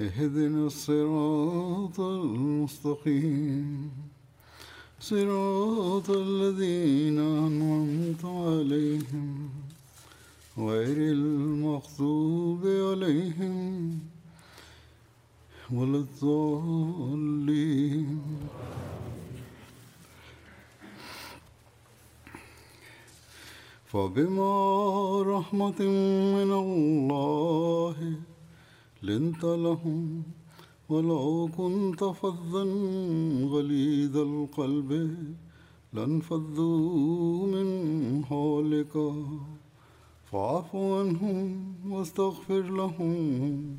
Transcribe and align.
اهدنا 0.00 0.66
الصراط 0.66 2.00
المستقيم. 2.00 3.90
صراط 5.00 6.10
الذين 6.10 7.18
أنعمت 7.18 8.24
عليهم 8.24 9.50
غير 10.58 10.96
المغضوب 10.96 12.66
عليهم 12.66 13.98
ولا 15.72 15.98
الضالين. 15.98 17.38
فبما 23.86 25.22
رحمة 25.22 25.80
من 26.38 26.50
الله 26.52 27.96
لنت 29.02 29.44
لهم 29.44 30.22
ولو 30.88 31.48
كنت 31.56 32.04
فظا 32.04 32.64
غليظ 33.44 34.16
القلب 34.16 35.18
لانفضوا 35.92 37.46
من 37.46 38.24
حولك. 38.24 39.12
فاعف 40.32 40.76
عنهم 40.76 41.74
واستغفر 41.88 42.62
لهم 42.62 43.76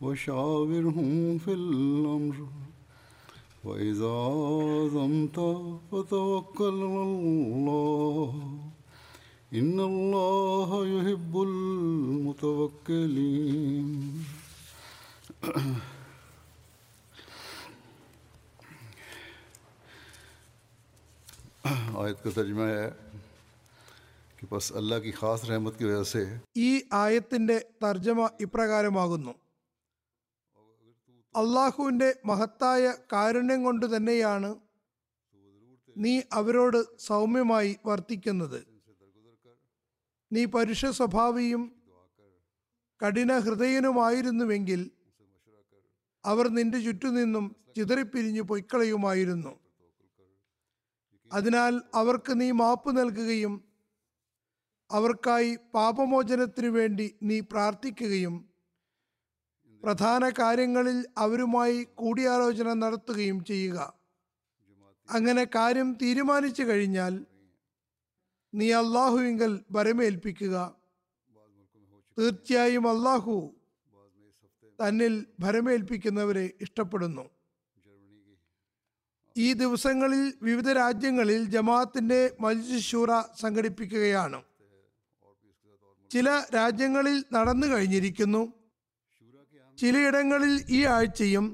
وشاورهم 0.00 1.38
في 1.38 1.52
الأمر. 1.52 2.46
وإذا 3.64 4.08
عزمت 4.08 5.38
فتوكل 5.92 6.82
على 6.82 7.02
الله. 7.02 8.34
إن 9.54 9.80
الله 9.80 10.86
يحب 10.86 11.42
المتوكلين. 11.42 12.94
ഈ 26.56 26.82
ആയത്തിന്റെ 26.92 27.66
തർജമ 27.84 28.30
ഇപ്രകാരമാകുന്നു. 28.40 29.34
അള്ളാഹുവിന്റെ 31.34 32.16
മഹത്തായ 32.26 32.94
കാരുണ്യം 33.12 33.62
കൊണ്ട് 33.62 33.96
തന്നെയാണ് 33.96 34.50
നീ 35.96 36.22
അവരോട് 36.32 36.98
സൗമ്യമായി 36.98 37.76
വർത്തിക്കുന്നത്. 37.86 38.60
നീ 40.32 40.44
പരുഷ 40.44 40.86
സ്വഭാവിയും 40.86 41.62
കഠിന 43.00 43.38
ഹൃദയനുമായിരുന്നുവെങ്കിൽ 43.38 44.90
അവർ 46.26 46.48
നിന്റെ 46.48 46.80
ചുറ്റുനിന്നും 46.80 47.56
ചിതറിപ്പിരിഞ്ഞു 47.76 48.42
പൊയ്ക്കളയുമായിരുന്നു. 48.42 49.58
അതിനാൽ 51.32 51.82
അവർക്ക് 51.94 52.40
നീ 52.40 52.50
മാപ്പ് 52.50 52.98
നൽകുകയും 52.98 53.64
അവർക്കായി 54.90 55.58
പാപമോചനത്തിനു 55.74 56.68
വേണ്ടി 56.68 57.14
നീ 57.22 57.40
പ്രാർത്ഥിക്കുകയും 57.40 58.54
പ്രധാന 59.82 60.28
കാര്യങ്ങളിൽ 60.28 61.06
അവരുമായി 61.18 61.84
കൂടിയാലോചന 61.94 62.72
നടത്തുകയും 62.72 63.44
ചെയ്യുക. 63.44 63.94
അങ്ങനെ 65.10 65.44
കാര്യം 65.44 65.98
തീരുമാനിച്ചു 66.02 66.62
കഴിഞ്ഞാൽ 66.62 67.26
നീ 68.54 68.72
അള്ളാഹുവിങ്കൽ 68.72 69.64
വരമേൽപ്പിക്കുക. 69.70 70.76
തീർച്ചയായും 72.18 72.88
അള്ളാഹു 72.88 73.53
തന്നിൽ 74.82 75.26
ഭരമേൽപ്പിക്കുന്നവരെ 75.40 76.50
ഇഷ്ടപ്പെടുന്നു. 76.60 77.24
ഈ 79.38 79.52
ദിവസങ്ങളിൽ 79.52 80.34
വിവിധ 80.42 80.72
രാജ്യങ്ങളിൽ 80.72 81.44
ജമാഅത്തിന്റെ 81.44 82.36
മജ്ലിസ് 82.40 82.90
സംഘടിപ്പിക്കുകയാണ്. 83.40 84.42
ചില 86.10 86.44
രാജ്യങ്ങളിൽ 86.54 87.24
നടന്നു 87.32 87.66
കഴിഞ്ഞിരിക്കുന്നു. 87.66 88.52
ചിലയിടങ്ങളിൽ 89.78 90.64
ഈ 90.70 90.84
ആഴ്ചയും 90.84 91.46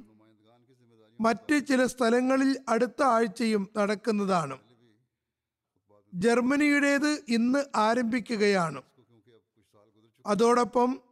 മറ്റ് 1.20 1.66
ചില 1.66 1.86
സ്ഥലങ്ങളിൽ 1.86 2.58
അടുത്ത 2.68 3.02
ആഴ്ചയും 3.02 3.68
നടക്കുന്നതാണ്. 3.76 4.58
ജർമ്മനിയുടേത് 6.14 7.24
ഇന്ന് 7.28 7.64
ആരംഭിക്കുകയാണ്. 7.76 8.82
അതോടൊപ്പം 10.26 11.09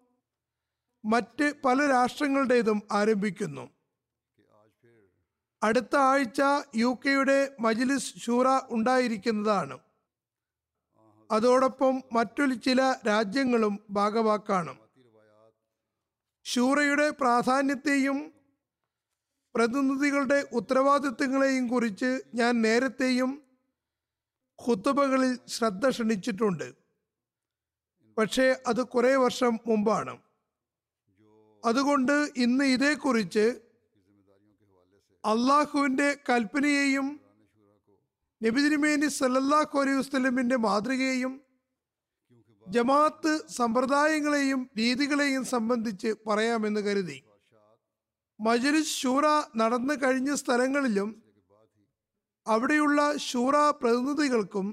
മറ്റ് 1.05 1.55
പല 1.65 1.87
രാഷ്ട്രങ്ങളുടേതും 1.87 2.83
ആരംഭിക്കുന്നു. 2.93 3.71
അടുത്ത 5.63 5.97
ആഴ്ച 5.97 6.43
യു 6.77 6.99
കെയുടെ 7.07 7.57
മജ്ലിസ് 7.61 8.15
ഷൂറ 8.19 8.47
ഉണ്ടായിരിക്കുന്നതാണ്. 8.71 9.79
അതോടൊപ്പം 11.31 12.03
മറ്റൊരു 12.13 12.55
ചില 12.55 12.95
രാജ്യങ്ങളും 13.07 13.79
ഭാഗവാക്കാണ്. 13.91 14.79
ഷൂറയുടെ 16.45 17.11
പ്രാധാന്യത്തെയും 17.11 18.33
പ്രതിനിധികളുടെ 19.55 20.49
ഉത്തരവാദിത്തങ്ങളെയും 20.53 21.69
കുറിച്ച് 21.69 22.21
ഞാൻ 22.35 22.63
നേരത്തെയും 22.63 23.43
ഖുത്തുബകളിൽ 24.69 25.39
ശ്രദ്ധ 25.47 25.89
ക്ഷണിച്ചിട്ടുണ്ട്. 25.89 26.75
പക്ഷേ 28.19 28.57
അത് 28.67 28.87
കുറേ 28.87 29.17
വർഷം 29.17 29.59
മുമ്പാണ്. 29.67 30.28
അതുകൊണ്ട് 31.69 32.15
ഇന്ന് 32.37 32.65
ഇതേക്കുറിച്ച് 32.75 33.47
അള്ളാഹുവിന്റെ 35.25 36.09
കൽപ്പനയെയും 36.29 37.06
നബിദിനുമേനി 38.41 39.09
സല്ലല്ലാഹു 39.15 39.77
അലൈഹി 39.81 39.99
വസ്ലമിന്റെ 40.01 40.56
മാതൃകയെയും 40.67 41.33
ജമാഅത്ത് 42.67 43.33
സമ്പ്രദായങ്ങളെയും 43.56 44.61
രീതികളെയും 44.79 45.45
സംബന്ധിച്ച് 45.45 46.11
പറയാമെന്ന് 46.27 46.81
കരുതി. 46.81 47.17
മജലിസ് 48.41 48.97
ഷൂറ 49.00 49.27
നടന്നു 49.56 49.94
കഴിഞ്ഞ 50.03 50.31
സ്ഥലങ്ങളിലും 50.35 51.09
അവിടെയുള്ള 52.47 52.99
ഷൂറ 53.29 53.56
പ്രതിനിധികൾക്കും 53.81 54.67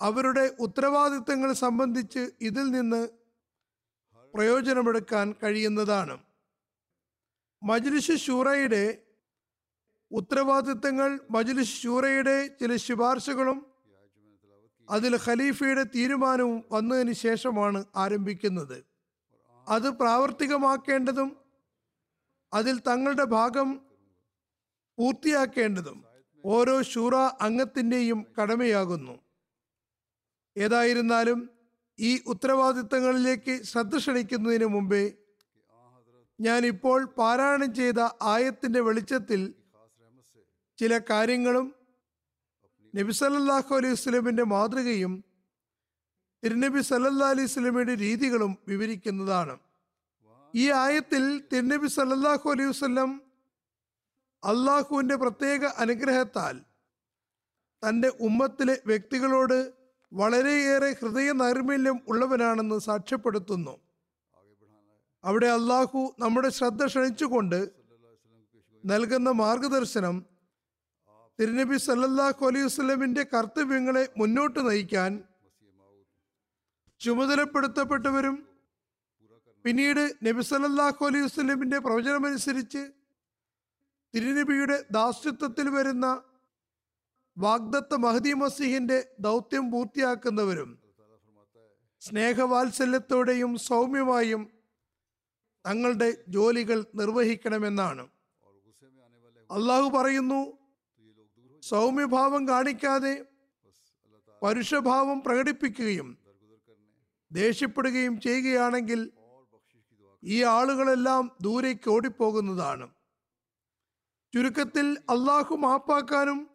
അവരുടെ 0.00 0.44
ഉത്തരവാദിത്തങ്ങൾ 0.58 1.50
സംബന്ധിച്ച് 1.64 2.22
ഇതിൽ 2.40 2.66
നിന്ന് 2.70 3.02
പ്രയോജനമെടുക്കാൻ 4.34 5.34
കഴിയുന്നതാണ്. 5.42 6.18
മജ്ലിസ് 7.62 8.16
ഷൂറയുടെ 8.16 9.02
ഉത്തരവാദിത്തങ്ങൾ 10.10 11.20
മജ്ലിസ് 11.30 11.82
ഷൂറയുടെ 11.82 12.46
ചില 12.46 12.76
ശുപാർശകളും 12.76 13.66
അതിൽ 14.90 15.16
ഖലീഫയുടെ 15.16 15.82
തീരുമാനവും 15.82 16.64
വന്നതിന് 16.72 17.12
ശേഷമാണ് 17.12 17.84
ആരംഭിക്കുന്നത്. 17.96 18.84
അത് 19.68 19.90
പ്രാവർത്തികമാക്കേണ്ടതും 19.90 21.36
അതിൽ 22.52 22.78
തങ്ങളുടെ 22.78 23.24
ഭാഗം 23.24 23.80
പൂർത്തിയാക്കേണ്ടതും 24.98 26.04
ഓരോ 26.44 26.82
ഷൂറ 26.82 27.16
അംഗത്തിന്റെയും 27.16 28.26
കടമയാകുന്നു. 28.40 29.18
ഏതായിരുന്നാലും 30.56 31.51
ഈ 31.98 32.20
ഉത്തരവാദിത്തങ്ങളിലേക്ക് 32.26 33.64
ശ്രദ്ധ 33.64 33.96
ക്ഷണിക്കുന്നതിന് 33.96 34.64
മുമ്പേ 34.64 35.16
ഞാനിപ്പോൾ 36.38 37.04
പാരായണം 37.04 37.74
ചെയ്ത 37.74 37.98
ആയത്തിന്റെ 38.22 38.80
വെളിച്ചത്തിൽ 38.80 39.54
ചില 40.78 40.98
കാര്യങ്ങളും 40.98 41.74
നബി 42.94 43.12
സല്ലല്ലാഹു 43.12 43.74
അലൈഹി 43.74 43.94
സ്വലമിന്റെ 43.94 44.42
മാതൃകയും 44.44 45.24
തിരുനബി 46.42 46.80
സല്ലാ 46.80 47.28
അലൈഹി 47.28 47.46
സ്വലമിയുടെ 47.46 47.94
രീതികളും 47.94 48.58
വിവരിക്കുന്നതാണ്. 48.66 49.54
ഈ 50.54 50.70
ആയത്തിൽ 50.70 51.38
തിരുനബി 51.52 51.86
സല്ലാഹു 51.86 52.50
അലൈഹി 52.50 52.68
വസ്ലം 52.68 53.22
അള്ളാഹുവിന്റെ 54.42 55.16
പ്രത്യേക 55.16 55.64
അനുഗ്രഹത്താൽ 55.64 56.56
തന്റെ 57.82 58.08
ഉമ്മത്തിലെ 58.08 58.80
വ്യക്തികളോട് 58.86 59.58
വളരെയേറെ 60.12 60.90
ഹൃദയ 60.92 61.32
നൈർമല്യം 61.32 61.96
ഉള്ളവനാണെന്ന് 62.08 62.78
സാക്ഷ്യപ്പെടുത്തുന്നു. 62.78 63.74
അവിടെ 65.24 65.46
അള്ളാഹു 65.46 66.00
നമ്മുടെ 66.18 66.48
ശ്രദ്ധ 66.48 66.86
ക്ഷണിച്ചുകൊണ്ട് 66.86 67.60
നൽകുന്ന 68.84 69.30
മാർഗദർശനം 69.30 70.16
തിരുനബി 71.38 71.76
സല്ലല്ലാഹു 71.76 72.46
അലൈഹി 72.46 72.64
വസല്ലമിന്റെ 72.64 73.22
കർത്തവ്യങ്ങളെ 73.34 74.08
മുന്നോട്ട് 74.16 74.60
നയിക്കാൻ 74.70 75.12
ചുമതലപ്പെടുത്തപ്പെട്ടവരും 77.00 78.36
പിന്നീട് 79.64 80.02
നബി 80.26 80.42
സല്ലല്ലാഹു 80.42 81.04
അലൈഹി 81.04 81.24
വസല്ലമിന്റെ 81.24 81.78
പ്രവചനമനുസരിച്ച് 81.78 82.82
തിരുനബിയുടെ 84.14 84.84
ദാസ്യത്വത്തിൽ 84.90 85.68
വരുന്ന 85.70 86.06
വാഗ്ദത്ത 87.38 87.94
മഹദി 87.94 88.32
മസിഹിന്റെ 88.32 89.08
ദൗത്യം 89.20 89.70
പൂർത്തിയാക്കുന്നവരും 89.70 90.78
സ്നേഹവാത്സല്യത്തോടെയും 92.00 93.56
സൗമ്യമായും 93.56 94.50
തങ്ങളുടെ 95.66 96.24
ജോലികൾ 96.28 96.84
നിർവഹിക്കണമെന്നാണ്. 96.94 98.08
അള്ളാഹു 99.50 99.88
പറയുന്നു 99.88 100.58
സൗമ്യഭാവം 101.62 102.48
കാണിക്കാതെ 102.48 103.24
പരുഷഭാവം 104.42 105.22
പ്രകടിപ്പിക്കുകയും 105.22 106.18
ദേഷ്യപ്പെടുകയും 107.32 108.20
ചെയ്യുകയാണെങ്കിൽ 108.20 109.12
ഈ 110.24 110.42
ആളുകളെല്ലാം 110.42 111.36
ദൂരേക്ക് 111.40 111.90
ഓടിപ്പോകുന്നതാണ്. 111.90 112.94
ചുരുക്കത്തിൽ 114.34 114.98
അള്ളാഹു 115.10 115.54
മാപ്പാക്കാനും 115.54 116.51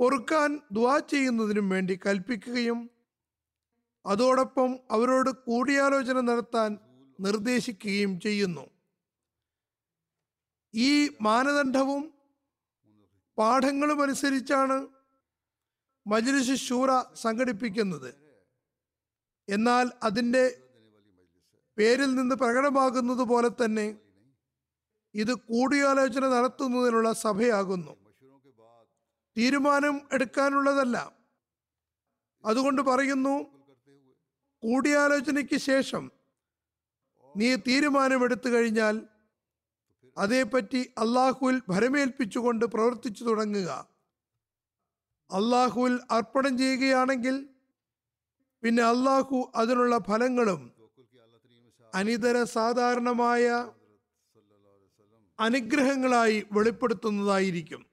പൊറുക്കാൻ 0.00 0.60
ദ്വാ 0.72 0.98
ചെയ്യുന്നതിനും 0.98 1.68
വേണ്ടി 1.68 2.00
കൽപ്പിക്കുകയും 2.06 2.90
അതോടൊപ്പം 4.06 4.78
അവരോട് 4.90 5.30
കൂടിയാലോചന 5.30 6.20
നടത്താൻ 6.20 6.78
നിർദ്ദേശിക്കുകയും 7.20 8.20
ചെയ്യുന്നു. 8.20 8.70
ഈ 10.74 11.08
മാനദണ്ഡവും 11.22 12.14
പാഠങ്ങളും 13.38 14.02
അനുസരിച്ചാണ് 14.02 14.88
മജ്ലിസ് 16.06 16.56
ഷൂറ 16.56 16.90
സംഘടിപ്പിക്കുന്നത്. 17.14 18.10
എന്നാൽ 19.48 19.90
അതിന്റെ 20.02 20.44
പേരിൽ 21.78 22.14
നിന്ന് 22.14 22.34
പ്രകടമാകുന്നത് 22.34 23.22
പോലെ 23.22 23.48
തന്നെ 23.48 23.98
ഇത് 25.14 25.34
കൂടിയാലോചന 25.34 26.28
നടത്തുന്നതിനുള്ള 26.28 27.12
സഭയാകുന്നു. 27.12 28.09
തീരുമാനം 29.38 30.00
എടുക്കാനുള്ളതല്ല. 30.12 31.12
അതുകൊണ്ട് 32.44 32.82
പറയുന്നു 32.82 33.34
കൂടിയാലോചനയ്ക്ക് 34.62 35.56
ശേഷം 35.56 36.10
നീ 37.36 37.56
തീരുമാനമെടുത്തു 37.56 38.48
കഴിഞ്ഞാൽ 38.48 39.06
അതേപ്പറ്റി 40.16 40.80
അള്ളാഹുവിൽ 40.98 41.62
ഭരമേൽപ്പിച്ചുകൊണ്ട് 41.68 42.64
പ്രവർത്തിച്ചു 42.64 43.24
തുടങ്ങുക. 43.24 43.88
അള്ളാഹുവിൽ 45.30 46.00
അർപ്പണം 46.10 46.58
ചെയ്യുകയാണെങ്കിൽ 46.58 47.48
പിന്നെ 48.62 48.82
അള്ളാഹു 48.82 49.52
അതിനുള്ള 49.54 49.98
ഫലങ്ങളും 49.98 50.72
അനിതര 51.94 52.44
സാധാരണമായ 52.44 53.72
അനുഗ്രഹങ്ങളായി 55.40 56.46
വെളിപ്പെടുത്തുന്നതായിരിക്കും. 56.52 57.89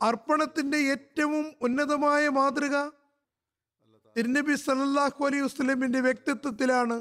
അർപ്പണത്തിന്റെ 0.00 0.78
ഏറ്റവും 0.78 1.54
ഉന്നതമായ 1.60 2.28
മാതൃക 2.28 2.76
തിരുനബി 4.16 4.54
സല്ലല്ലാഹു 4.54 5.26
അലൈഹി 5.26 5.42
വസ്ലമിന്റെ 5.42 6.00
വ്യക്തിത്വത്തിലാണ് 6.00 6.96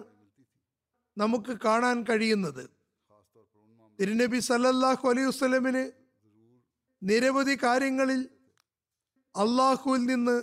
നമുക്ക് 1.17 1.53
കാണാൻ 1.65 1.97
കഴിയുന്നത്. 2.09 2.63
തിരുനബി 3.99 4.39
സല്ലല്ലാഹു 4.39 5.09
അലൈഹി 5.09 5.27
വസ്ലമിന് 5.27 5.91
നിരവധി 7.01 7.55
കാര്യങ്ങളിൽ 7.63 8.29
അള്ളാഹുവിൽ 9.35 10.05
നിന്ന് 10.05 10.37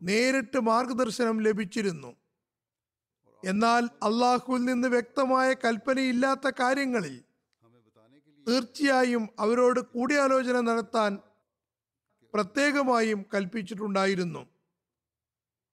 നേരിട്ട് 0.00 0.58
മാർഗദർശനം 0.60 1.40
ലഭിച്ചിരുന്നു. 1.40 2.16
എന്നാൽ 3.42 3.88
അള്ളാഹുവിൽ 4.02 4.64
നിന്ന് 4.64 4.88
വ്യക്തമായ 4.88 5.48
കൽപ്പനയില്ലാത്ത 5.64 6.50
കാര്യങ്ങളിൽ 6.60 7.16
തീർച്ചയായും 8.46 9.28
അവരോട് 9.38 9.80
കൂടിയാലോചന 9.80 10.60
നടത്താൻ 10.60 11.18
പ്രത്യേകമായും 12.34 13.20
കൽപ്പിച്ചിട്ടുണ്ടായിരുന്നു. 13.32 14.42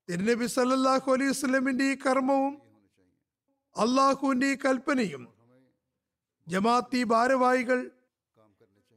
തിരുനബി 0.09 0.47
സല്ലാഹു 0.55 1.07
അലൈഹി 1.15 1.31
വസല്ലമിന്റെ 1.33 1.85
ഈ 1.91 1.95
കർമ്മവും 2.05 2.53
അള്ളാഹുവിന്റെ 3.75 4.47
ഈ 4.53 4.55
കൽപ്പനയും 4.65 5.23
ജമാഅത്തി 6.47 7.01
ഭാരവാഹികൾ 7.11 7.79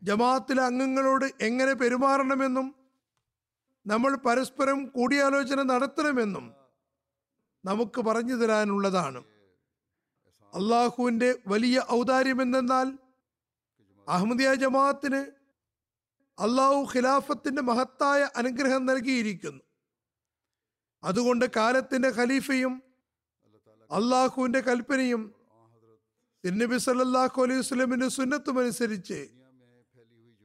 ജമാഅത്തിലെ 0.02 0.62
അംഗങ്ങളോട് 0.70 1.26
എങ്ങനെ 1.46 1.72
പെരുമാറണമെന്നും 1.80 2.66
നമ്മൾ 3.86 4.12
പരസ്പരം 4.26 4.78
കൂടിയാലോചന 4.96 5.60
നടത്തണമെന്നും 5.70 6.46
നമുക്ക് 7.64 8.00
പറഞ്ഞു 8.08 8.36
തരാനുള്ളതാണ്. 8.40 9.20
അള്ളാഹുവിന്റെ 10.52 11.30
വലിയ 11.52 11.78
ഔദാര്യം 11.96 12.38
എന്തെന്നാൽ 12.44 12.88
അഹമ്മദിയ 14.08 14.50
ജമാഅത്തിന് 14.62 15.20
അള്ളാഹു 16.38 16.80
ഖിലാഫത്തിന്റെ 16.92 17.62
മഹത്തായ 17.62 18.30
അനുഗ്രഹം 18.36 18.86
നൽകിയിരിക്കുന്നു. 18.86 19.62
അതുകൊണ്ട് 21.02 21.44
കാലത്തിന്റെ 21.56 22.08
ഖലീഫയും 22.08 22.82
അള്ളാഹുവിന്റെ 23.90 24.60
കൽപ്പനയും 24.60 25.22
തിന്നബി 26.44 26.78
സല്ലാഹു 26.78 27.42
അലൈഹി 27.42 27.58
വസല്ലമിന്റെ 27.58 28.08
സുന്നത്തുമനുസരിച്ച് 28.08 29.20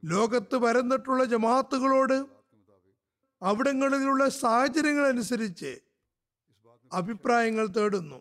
ലോകത്ത് 0.02 0.56
പരന്നിട്ടുള്ള 0.56 1.24
ജമാഅത്തുകളോട് 1.24 2.18
അവിടങ്ങളിലുള്ള 3.42 4.28
സാഹചര്യങ്ങൾ 4.28 5.06
അനുസരിച്ച് 5.06 5.72
അഭിപ്രായങ്ങൾ 6.92 7.66
തേടുന്നു. 7.66 8.18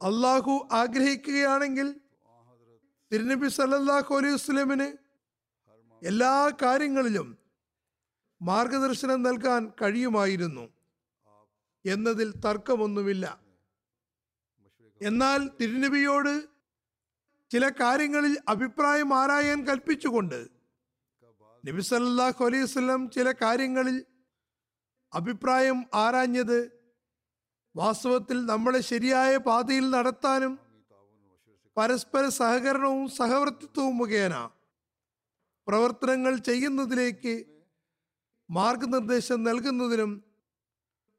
അള്ളാഹു 0.00 0.54
ആഗ്രഹിക്കുകയാണെങ്കിൽ 0.72 1.88
തിരുനബി 3.10 3.48
സല്ലാഹു 3.48 4.14
അലൈഹി 4.14 4.34
വസല്ലമിന് 4.34 4.88
എല്ലാ 6.02 6.50
കാര്യങ്ങളിലും 6.62 7.38
മാർഗദർശനം 8.42 9.22
നൽകാൻ 9.22 9.72
കഴിയുമായിരുന്നു. 9.82 10.68
എന്നതിൽ 11.86 12.32
തർക്കമൊന്നുമില്ല. 12.46 13.38
എന്നാൽ 15.00 15.50
തിരുനബിയോട് 15.60 16.48
ചില 17.50 17.68
കാര്യങ്ങളിൽ 17.68 18.38
അഭിപ്രായം 18.48 19.14
ആരായാൻ 19.14 19.66
കൽപ്പിച്ചുകൊണ്ട് 19.66 20.48
നബി 21.64 21.82
സല്ലാഹു 21.82 22.44
അലൈഹി 22.44 22.66
സ്വലം 22.66 23.10
ചില 23.10 23.32
കാര്യങ്ങളിൽ 23.32 24.04
അഭിപ്രായം 25.12 25.84
ആരാഞ്ഞത് 25.94 26.70
വാസ്തവത്തിൽ 27.76 28.46
നമ്മളെ 28.46 28.80
ശരിയായ 28.80 29.36
പാതയിൽ 29.36 29.90
നടത്താനും 29.90 30.58
പരസ്പര 31.76 32.28
സഹകരണവും 32.28 33.08
സഹവർത്തിത്വവും 33.08 33.98
മുഖേന 33.98 34.48
പ്രവർത്തനങ്ങൾ 35.66 36.36
ചെയ്യുന്നതിലേക്ക് 36.36 37.44
മാർഗനിർദ്ദേശം 38.50 39.44
നൽകുന്നതിനും 39.44 40.24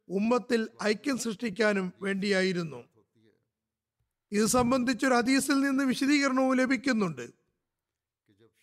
ഉമ്മത്തിൽ 0.09 0.69
ഐക്യം 0.83 1.17
സൃഷ്ടിക്കാനും 1.17 1.93
വേണ്ടിയായിരുന്നു. 2.01 2.83
ഇത് 4.31 4.45
സംബന്ധിച്ചൊരു 4.45 5.13
ഹദീസിൽ 5.13 5.61
നിന്ന് 5.61 5.83
വിശദീകരണവും 5.83 6.57
ലഭിക്കുന്നുണ്ട്. 6.57 7.25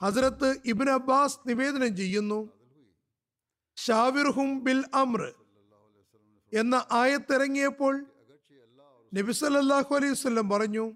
ഹസരത്ത് 0.03 0.61
ഇബിൻ 0.65 0.91
അബ്ബാസ് 0.91 1.39
നിവേദനം 1.49 1.97
ചെയ്യുന്നു 1.97 2.49
ഷാവിർഹും 3.77 4.65
ബിൽ 4.65 4.85
അമ്ര 4.95 5.33
എന്ന 6.53 6.87
ആയത്തിറങ്ങിയപ്പോൾ 6.91 7.95
നബി 9.15 9.33
സല്ലല്ലാഹു 9.33 9.95
അലൈഹി 9.95 10.13
വസല്ലം 10.13 10.49
പറഞ്ഞു 10.49 10.93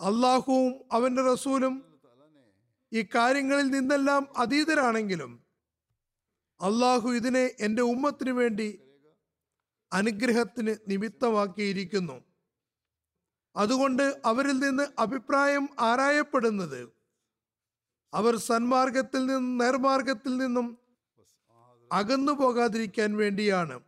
അള്ളാഹുവും 0.00 0.72
അവന്റെ 0.92 1.22
റസൂലും 1.22 1.87
ഈ 2.92 3.06
കാര്യങ്ങളിൽ 3.14 3.70
നിന്നെല്ലാം 3.70 4.28
അതീതരാണെങ്കിലും 4.36 5.44
അള്ളാഹു 6.60 7.08
ഇതിനെ 7.08 7.50
എന്റെ 7.60 7.82
ഉമ്മത്തിനു 7.82 8.32
വേണ്ടി 8.32 8.80
അനുഗ്രഹത്തിന് 9.92 10.76
നിമിത്തമാക്കിയിരിക്കുന്നു. 10.88 12.24
അതുകൊണ്ട് 13.56 14.20
അവരിൽ 14.24 14.58
നിന്ന് 14.58 14.86
അഭിപ്രായം 14.98 15.68
ആരായപ്പെടുന്നത് 15.80 16.92
അവർ 18.14 18.36
സന്മാർഗത്തിൽ 18.36 19.18
നിന്നും 19.18 19.58
നേർമാർഗത്തിൽ 19.58 20.36
നിന്നും 20.36 20.78
അകന്നു 21.92 22.32
പോകാതിരിക്കാൻ 22.32 23.16
വേണ്ടിയാണ്. 23.16 23.80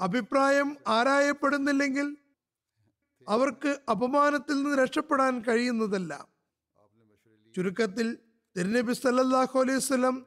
അഭിപ്രായം 0.00 0.76
ആരായപ്പെടുന്നില്ലെങ്കിൽ 0.86 2.16
അവർക്ക് 3.28 3.80
അപമാനത്തിൽ 3.90 4.62
നിന്ന് 4.62 4.76
രക്ഷപ്പെടാൻ 4.76 5.40
കഴിയുന്നതല്ല. 5.40 6.33
ചുരുക്കത്തിൽ 7.54 8.18
തിരുനബി 8.56 8.92
സല്ലാഹു 8.92 9.60
അലൈഹി 9.60 9.78
സ്വലം 9.78 10.26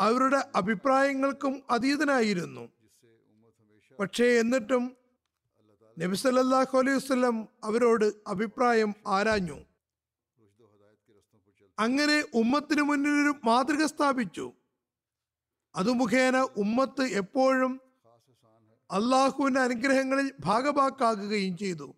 അവരുടെ 0.00 0.50
അഭിപ്രായങ്ങൾക്കും 0.54 1.62
അതീതനായിരുന്നു. 1.70 2.68
പക്ഷേ 4.00 4.24
എന്നിട്ടും 4.24 4.96
നബി 5.98 6.16
സല്ലാഹു 6.16 6.78
അലൈഹി 6.78 6.96
വസല്ലം 6.96 7.48
അവരോട് 7.64 8.12
അഭിപ്രായം 8.26 8.94
ആരാഞ്ഞു. 9.06 9.58
അങ്ങനെ 11.78 12.24
ഉമ്മത്തിന് 12.34 12.82
മുന്നിൽ 12.82 13.14
ഒരു 13.22 13.34
മാതൃക 13.44 13.86
സ്ഥാപിച്ചു. 13.86 14.52
അത് 15.76 15.92
മുഖേന 15.92 16.36
ഉമ്മത്ത് 16.36 17.02
എപ്പോഴും 17.02 17.80
അള്ളാഹുവിന്റെ 18.92 19.60
അനുഗ്രഹങ്ങളിൽ 19.60 20.32
ഭാഗഭാക്കാകുകയും 20.40 21.56
ചെയ്തു. 21.56 21.94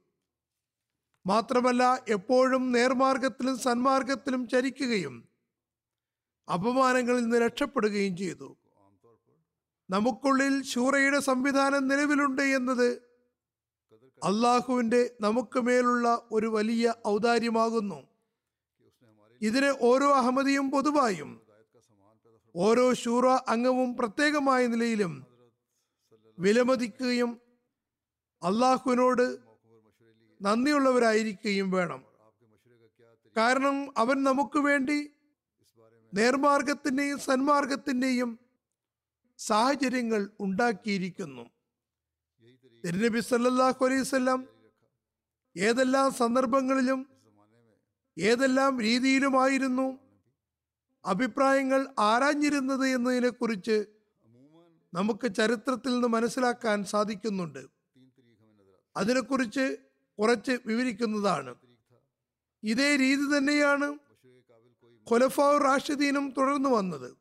മാത്രമല്ല 1.26 2.04
എപ്പോഴും 2.08 2.72
നേർമാർഗത്തിലും 2.72 3.58
സന്മാർഗത്തിലും 3.58 4.48
ചരിക്കുകയും 4.48 5.28
അപമാനങ്ങളിൽ 6.48 7.22
നിന്ന് 7.22 7.36
രക്ഷപ്പെടുകയും 7.36 8.16
ചെയ്തു. 8.16 8.56
നമുക്കുള്ളിൽ 9.90 10.62
ശൂറയുടെ 10.62 11.20
സംവിധാനം 11.20 11.88
നിലവിലുണ്ട് 11.88 12.42
എന്നത് 12.42 12.88
അള്ളാഹുവിന്റെ 14.24 15.16
നമുക്ക് 15.20 15.58
മേലുള്ള 15.58 16.22
ഒരു 16.32 16.46
വലിയ 16.46 16.94
ഔദാര്യമാകുന്നു. 17.06 17.98
ഇതിനെ 19.42 19.70
ഓരോ 19.80 20.12
അഹമ്മദിയും 20.12 20.70
പൊതുവായും 20.70 21.40
ഓരോ 22.56 22.92
ശൂറ 22.92 23.26
അംഗവും 23.28 23.96
പ്രത്യേകമായ 23.96 24.66
നിലയിലും 24.66 25.26
വിലമതിക്കുകയും 26.38 27.40
അള്ളാഹുവിനോട് 28.42 29.45
നന്ദിയുള്ളവരായിരിക്കുകയും 30.42 31.70
വേണം. 31.70 32.04
കാരണം 33.36 33.94
അവൻ 33.96 34.22
നമുക്ക് 34.22 34.58
വേണ്ടി 34.58 35.10
നേർമാർഗത്തിന്റെയും 36.14 37.18
സന്മാർഗത്തിന്റെയും 37.18 38.38
സാഹചര്യങ്ങൾ 39.38 40.30
ഉണ്ടാക്കിയിരിക്കുന്നു. 40.40 41.50
തിരുനബി 42.84 43.20
സല്ലാഹു 43.20 43.84
അലൈഹി 43.84 44.00
വസല്ലം 44.00 44.48
ഏതെല്ലാം 45.56 46.12
സന്ദർഭങ്ങളിലും 46.12 47.06
ഏതെല്ലാം 48.18 48.80
രീതിയിലുമായിരുന്നു 48.80 49.98
അഭിപ്രായങ്ങൾ 51.04 51.86
ആരാഞ്ഞിരുന്നത് 51.98 52.86
എന്നതിനെക്കുറിച്ച് 52.86 53.86
നമുക്ക് 54.94 55.34
ചരിത്രത്തിൽ 55.34 55.92
നിന്ന് 55.92 56.08
മനസ്സിലാക്കാൻ 56.08 56.84
സാധിക്കുന്നുണ്ട്. 56.84 57.66
അതിനെക്കുറിച്ച് 58.96 59.85
കുറച്ച് 60.18 60.58
വിവരിക്കുന്നതാണ്. 60.66 61.54
ഇതേ 62.62 62.96
രീതി 62.96 63.38
തന്നെയാണ് 63.38 63.98
ഖുലഫാവ് 65.10 65.64
റാഷിദീനും 65.64 66.34
തുടർന്നു 66.38 66.68
വന്നത്. 66.68 67.16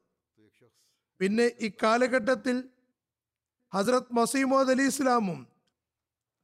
പിന്നെ 1.20 1.52
ഇക്കാലഘട്ടത്തിൽ 1.60 2.70
ഹസ്രത് 3.74 4.14
മസീമോദ് 4.14 4.72
അലി 4.72 4.82
ഇസ്ലാമും 4.82 5.48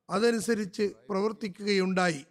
അതനുസരിച്ച് 0.10 0.94
പ്രവർത്തിക്കുകയുണ്ടായി. 1.10 2.26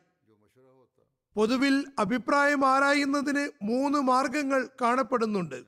പൊതുവിൽ 1.35 1.87
അഭിപ്രായം 1.99 2.67
ആരായുന്നതിന് 2.67 3.50
മൂന്ന് 3.62 3.99
മാർഗങ്ങൾ 3.99 4.69
കാണപ്പെടുന്നുണ്ട്. 4.81 5.65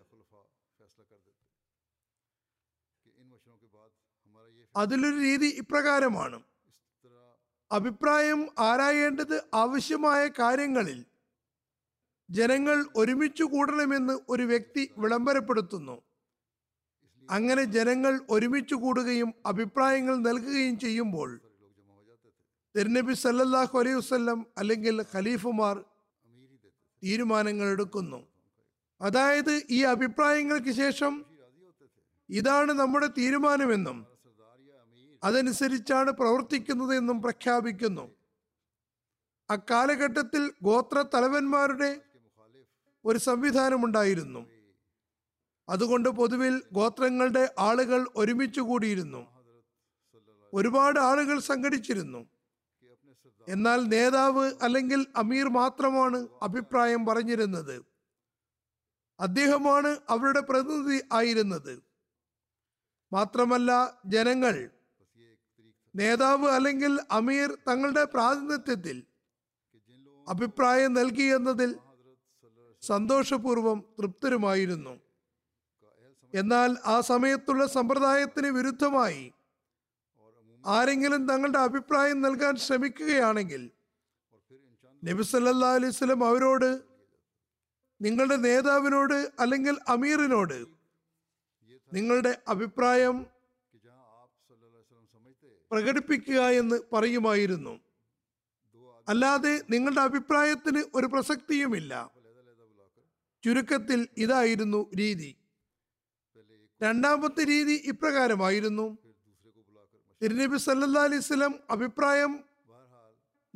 അതിലൊരു 4.76 5.18
രീതി 5.20 5.46
ഇപ്രകാരമാണ്. 5.46 6.42
അഭിപ്രായം 7.72 8.48
ആരായേണ്ടത് 8.58 9.42
ആവശ്യമായ 9.54 10.30
കാര്യങ്ങളിൽ 10.38 11.04
ജനങ്ങൾ 12.30 12.84
ഒരുമിച്ചു 12.96 13.44
കൂടണമെന്ന് 13.44 14.18
ഒരു 14.28 14.42
വ്യക്തി 14.42 14.90
വിളംബരപ്പെടുത്തുന്നു. 14.98 16.02
അങ്ങനെ 17.30 17.64
ജനങ്ങൾ 17.64 18.20
ഒരുമിച്ചു 18.30 18.74
കൂടുകയും 18.74 19.34
അഭിപ്രായങ്ങൾ 19.46 20.16
നൽകുകയും 20.16 20.78
ചെയ്യുമ്പോൾ 20.78 21.40
തിരുനബി 22.76 23.12
സല്ലല്ലാഹു 23.12 23.78
അലൈഹി 23.78 23.96
വസല്ലം 23.96 24.46
അല്ലെങ്കിൽ 24.58 25.02
ഖലീഫുമാർ 25.14 25.84
തീരുമാനങ്ങൾ 27.02 27.66
എടുക്കുന്നു. 27.66 28.20
അതായത് 29.00 29.54
ഈ 29.70 29.82
അഭിപ്രായങ്ങൾക്ക് 29.82 30.72
ശേഷം 30.72 31.24
ഇതാണ് 32.28 32.72
നമ്മുടെ 32.72 33.06
തീരുമാനമെന്നും 33.06 34.11
അതനുസരിച്ചാണ് 35.24 36.10
പ്രവർത്തിക്കുന്നത് 36.10 36.96
എന്നും 36.96 37.22
പ്രഖ്യാപിക്കുന്നു. 37.22 38.14
അക്കാലഘട്ടത്തിൽ 39.50 40.52
ഗോത്ര 40.62 41.04
തലവന്മാരുടെ 41.14 42.00
ഒരു 43.04 43.18
സംവിധാനമുണ്ടായിരുന്നു. 43.18 44.46
അതുകൊണ്ട് 45.68 46.08
പൊതുവിൽ 46.08 46.62
ഗോത്രങ്ങളുടെ 46.72 47.54
ആളുകൾ 47.58 48.06
ഒരുമിച്ച് 48.16 48.60
കൂടിയിരുന്നു. 48.60 49.26
ഒരുപാട് 50.54 50.98
ആളുകൾ 51.00 51.40
സംഘടിച്ചിരുന്നു. 51.40 52.28
എന്നാൽ 53.48 53.80
നേതാവ് 53.82 54.52
അല്ലെങ്കിൽ 54.62 55.06
അമീർ 55.16 55.48
മാത്രമാണ് 55.48 56.28
അഭിപ്രായം 56.42 57.06
പറഞ്ഞിരുന്നത്. 57.06 57.84
അദ്ദേഹമാണ് 59.20 59.96
അവരുടെ 60.08 60.40
പ്രതിനിധി 60.40 61.02
ആയിരുന്നത്. 61.12 61.82
മാത്രമല്ല 63.12 64.00
ജനങ്ങൾ 64.06 64.70
നേതാവ് 65.94 66.48
അല്ലെങ്കിൽ 66.48 66.92
അമീർ 67.10 67.50
തങ്ങളുടെ 67.68 68.04
പ്രാതിനിധ്യത്തിൽ 68.04 69.02
അഭിപ്രായം 70.26 70.92
നൽകി 70.92 71.22
എന്നതിൽ 71.22 71.70
സന്തോഷപൂർവം 72.82 73.78
തൃപ്തരുമായിരുന്നു. 73.98 74.94
എന്നാൽ 76.34 76.70
ആ 76.84 77.00
സമയത്തുള്ള 77.00 77.66
സമ്പ്രദായത്തിന് 77.66 78.48
വിരുദ്ധമായി 78.48 79.24
ആരെങ്കിലും 80.66 81.22
തങ്ങളുടെ 81.26 81.58
അഭിപ്രായം 81.58 82.18
നൽകാൻ 82.22 82.56
ശ്രമിക്കുകയാണെങ്കിൽ 82.56 83.62
നബി 85.02 85.22
സല്ലാ 85.22 85.70
അലൈഹി 85.74 85.90
സ്വലം 85.90 86.24
അവരോട് 86.24 86.70
നിങ്ങളുടെ 88.00 88.36
നേതാവിനോട് 88.36 89.18
അല്ലെങ്കിൽ 89.40 89.76
അമീറിനോട് 89.88 90.58
നിങ്ങളുടെ 91.92 92.32
അഭിപ്രായം 92.48 93.16
പ്രകടിപ്പിക്കുക 95.72 96.40
എന്ന് 96.40 96.80
പറയുമായിരുന്നു. 96.92 97.80
അല്ലാതെ 99.08 99.64
നിങ്ങളുടെ 99.70 100.00
അഭിപ്രായത്തിന് 100.00 100.84
ഒരു 100.94 101.06
പ്രസക്തിയുമില്ല. 101.06 102.10
ചുരുക്കത്തിൽ 103.44 104.08
ഇതായിരുന്നു 104.16 104.90
രീതി. 104.98 105.36
രണ്ടാമത്തെ 106.82 107.46
രീതി 107.46 107.82
ഇപ്രകാരമായിരുന്നു. 107.84 108.98
തിരുനബി 110.22 110.56
സല്ലാ 110.58 111.02
അലിസ്ലം 111.02 111.54
അഭിപ്രായം 111.70 112.44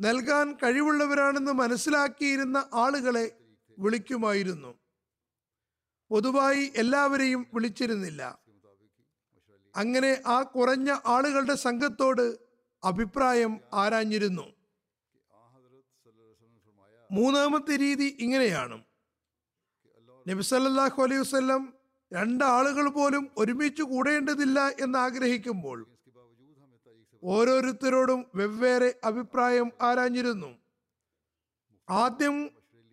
നൽകാൻ 0.00 0.52
കഴിവുള്ളവരാണെന്ന് 0.52 1.52
മനസ്സിലാക്കിയിരുന്ന 1.52 2.68
ആളുകളെ 2.75 3.37
വിളിക്കുമായിരുന്നു. 3.78 4.75
പൊതുവായി 6.11 6.73
എല്ലാവരെയും 6.76 7.46
വിളിച്ചിരുന്നില്ല. 7.54 8.46
അങ്ങനെ 9.76 10.23
ആ 10.26 10.42
കുറഞ്ഞ 10.42 10.97
ആളുകളുടെ 11.06 11.54
സംഘത്തോട് 11.54 12.38
അഭിപ്രായം 12.85 13.61
ആരാഞ്ഞിരുന്നു. 13.73 14.47
മൂന്നാമത്തെ 17.11 17.76
രീതി 17.76 18.16
ഇങ്ങനെയാണ്. 18.18 18.85
നബി 20.28 20.42
സല്ലല്ലാഹു 20.42 21.02
അലൈഹി 21.02 21.21
വസല്ലം 21.21 21.75
രണ്ടാളുകൾ 22.12 22.88
പോലും 22.88 23.30
ഒരുമിച്ച് 23.38 23.83
കൂടേണ്ടതില്ല 23.83 24.68
എന്ന് 24.68 24.99
ആഗ്രഹിക്കുമ്പോൾ 24.99 25.87
ഓരോരുത്തരോടും 27.25 28.30
വെവ്വേറെ 28.35 28.95
അഭിപ്രായം 29.04 29.73
ആരാഞ്ഞിരുന്നു. 29.83 30.50
ആദ്യം 31.90 32.50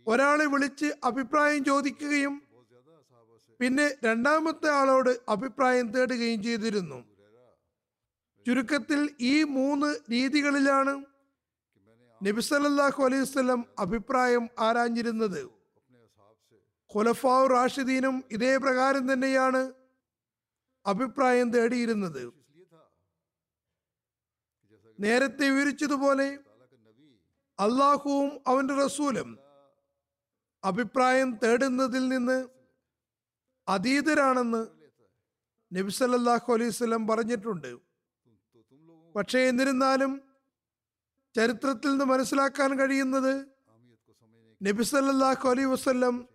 ഒരാളെ 0.08 0.46
വിളിച്ച് 0.46 0.86
അഭിപ്രായം 1.04 1.64
ചോദിക്കുകയും 1.64 2.43
പിന്നെ 3.64 3.96
രണ്ടാമത്തെ 4.04 4.70
ആളോട് 4.70 5.20
അഭിപ്രായം 5.30 5.92
തേടുകയും 5.92 6.44
ചെയ്തിരുന്നു. 6.44 7.06
ചുരുക്കത്തിൽ 8.48 9.10
ഈ 9.20 9.44
മൂന്ന് 9.44 9.90
രീതികളിലാണ് 10.14 11.06
നബി 12.24 12.42
സല്ലല്ലാഹു 12.42 13.04
അലൈഹി 13.04 13.24
സ്വലം 13.24 13.66
അഭിപ്രായം 13.80 14.50
ആരാഞ്ഞിരുന്നത്. 14.60 15.42
ഖുലഫാവ് 16.92 17.50
റാഷിദീനും 17.50 18.24
ഇതേ 18.32 18.58
പ്രകാരം 18.58 19.14
തന്നെയാണ് 19.14 19.74
അഭിപ്രായം 20.86 21.52
തേടിയിരുന്നത്. 21.52 22.34
നേരത്തെ 25.00 25.50
വിവരിച്ചതുപോലെ 25.50 26.40
അള്ളാഹുവും 27.60 28.42
അവന്റെ 28.48 28.76
റസൂലും 28.76 29.40
അഭിപ്രായം 30.64 31.40
തേടുന്നതിൽ 31.44 32.08
നിന്ന് 32.08 32.38
അതീതരാണെന്ന് 33.68 34.68
നബിസല്ലാഹു 35.74 36.54
അലൈഹി 36.54 37.06
പറഞ്ഞിട്ടുണ്ട്. 37.10 37.80
പക്ഷേ 39.16 39.40
എന്നിരുന്നാലും 39.40 40.22
ചരിത്രത്തിൽ 41.36 41.90
നിന്ന് 41.90 42.06
മനസ്സിലാക്കാൻ 42.06 42.80
കഴിയുന്നത് 42.80 43.46
നബിസല്ലാഹു 44.64 45.50
അലൈഹി 45.50 45.68
വസല്ലം 45.68 46.30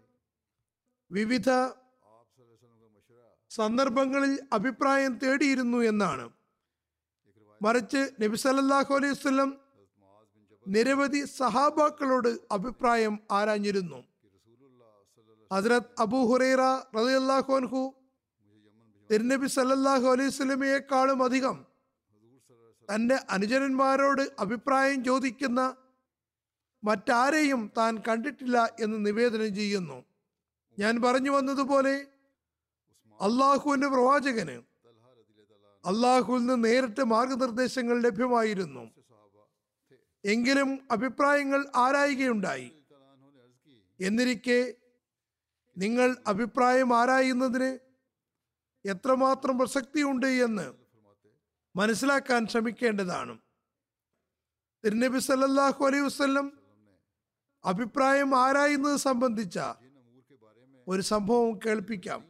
വിവിധ 1.11 1.51
സന്ദർഭങ്ങളിൽ 3.51 4.49
അഭിപ്രായം 4.53 5.19
തേടിയിരുന്നു 5.19 5.79
എന്നാണ്. 5.79 6.33
മറിച്ച് 7.63 8.15
നബിസല്ലാഹു 8.23 8.95
അലൈഹി 8.95 9.15
നിരവധി 10.67 11.25
സഹാബാക്കളോട് 11.25 12.39
അഭിപ്രായം 12.53 13.19
ആരാഞ്ഞിരുന്നു. 13.31 14.08
ഹസ്രത് 15.53 15.91
അബൂ 15.99 16.27
ഹുറൈറ 16.27 16.63
റളിയല്ലാഹു 16.97 17.55
അൻഹു 17.57 17.95
തിരുനബി 19.11 19.47
സല്ലല്ലാഹു 19.47 20.07
അലൈഹി 20.07 20.31
അധികം 21.25 21.67
തന്റെ 22.89 23.17
അനുജനന്മാരോട് 23.31 24.23
അഭിപ്രായം 24.39 25.05
ചോദിക്കുന്ന 25.05 25.77
മറ്റാരെയും 26.85 27.73
താൻ 27.77 28.03
കണ്ടിട്ടില്ല 28.09 28.77
എന്ന് 28.81 29.07
നിവേദനം 29.07 29.55
ചെയ്യുന്നു. 29.55 30.05
ഞാൻ 30.79 31.03
പറഞ്ഞു 31.03 31.31
വന്നതുപോലെ 31.31 32.07
അള്ളാഹുവിന്റെ 33.21 33.89
പ്രവാചകന് 33.89 34.63
അള്ളാഹുവിൽ 35.85 36.39
നിന്ന് 36.39 36.65
നേരിട്ട് 36.65 37.05
മാർഗനിർദ്ദേശങ്ങൾ 37.05 38.03
ലഭ്യമായിരുന്നു. 38.03 38.91
എങ്കിലും 40.25 40.89
അഭിപ്രായങ്ങൾ 40.91 41.67
ആരായുകയുണ്ടായി. 41.77 42.71
എന്നിരിക്കെ 44.01 44.75
നിങ്ങൾ 45.79 46.17
അഭിപ്രായം 46.27 46.97
ആരായുന്നതിന് 46.97 47.79
എത്രമാത്രം 48.85 49.59
പ്രസക്തിയുണ്ട് 49.59 50.27
എന്ന് 50.27 50.73
മനസ്സിലാക്കാൻ 51.77 52.47
ശ്രമിക്കേണ്ടതാണ്. 52.47 53.39
തിരുനബി 54.85 55.19
സല്ലാഹു 55.19 55.85
അലൈഹി 55.85 56.05
വസല്ലം 56.05 56.47
അഭിപ്രായം 57.65 58.37
ആരായുന്നത് 58.37 58.97
സംബന്ധിച്ച 58.97 59.59
ഒരു 60.89 61.03
സംഭവം 61.03 61.61
കേൾപ്പിക്കാം. 61.67 62.21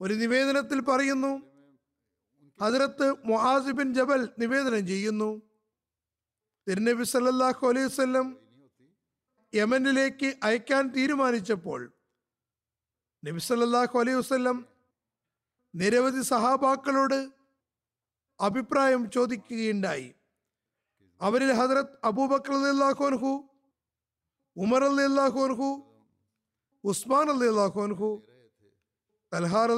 ഒരു 0.00 0.14
നിവേദനത്തിൽ 0.14 0.80
പറയുന്നു 0.80 1.32
ഹജറത്ത് 2.60 3.06
മുഹാസിബിൻ 3.24 3.94
ജബൽ 3.94 4.28
നിവേദനം 4.38 4.86
ചെയ്യുന്നു 4.86 5.42
തിരുനബി 6.68 7.04
സല്ലാഹു 7.04 7.66
അലൈഹി 7.66 7.86
യമനിലേക്ക് 9.52 10.34
അയക്കാൻ 10.42 10.88
തീരുമാനിച്ചപ്പോൾ 10.88 11.95
നബി 13.22 13.40
സല്ലല്ലാഹു 13.50 13.98
അലൈഹി 14.00 14.18
വസല്ലം 14.18 14.56
നിരവധി 15.74 16.22
സഹാബാക്കളോട് 16.32 17.18
അഭിപ്രായം 18.40 19.10
ചോദിക്കുകയുണ്ടായി. 19.10 20.08
അവരിൽ 21.20 21.50
ഹജറത്ത് 21.58 21.98
അബൂബക്കർ 22.08 22.54
അള്ളാഹു 22.70 23.02
അൻഹു 23.10 23.32
ഉമർ 24.56 24.82
അള്ളാഹു 24.88 25.38
അൻഹു 25.48 25.70
ഉസ്മാൻ 26.84 27.28
അള്ളാഹു 27.34 27.80
അൻഹു 27.86 28.10
തൽഹാർ 29.32 29.70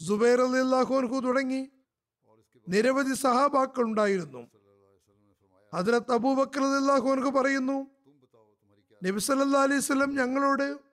സുബൈർ 0.00 0.40
അലി 0.46 0.60
അൻഹു 1.00 1.16
തുടങ്ങി 1.28 1.62
നിരവധി 2.66 3.14
സഹാബാക്കൾ 3.24 3.82
ഉണ്ടായിരുന്നു. 3.90 4.42
ഹജറത്ത് 5.72 6.12
അബൂബക്കർ 6.18 6.62
അള്ളാഹു 6.82 7.08
അൻഹു 7.16 7.30
പറയുന്നു 7.38 7.78
നബി 9.02 9.20
സല്ലല്ലാഹു 9.28 9.66
അലൈഹി 9.68 9.82
വസല്ലം 9.84 10.10
ഞങ്ങളോട് 10.20 10.89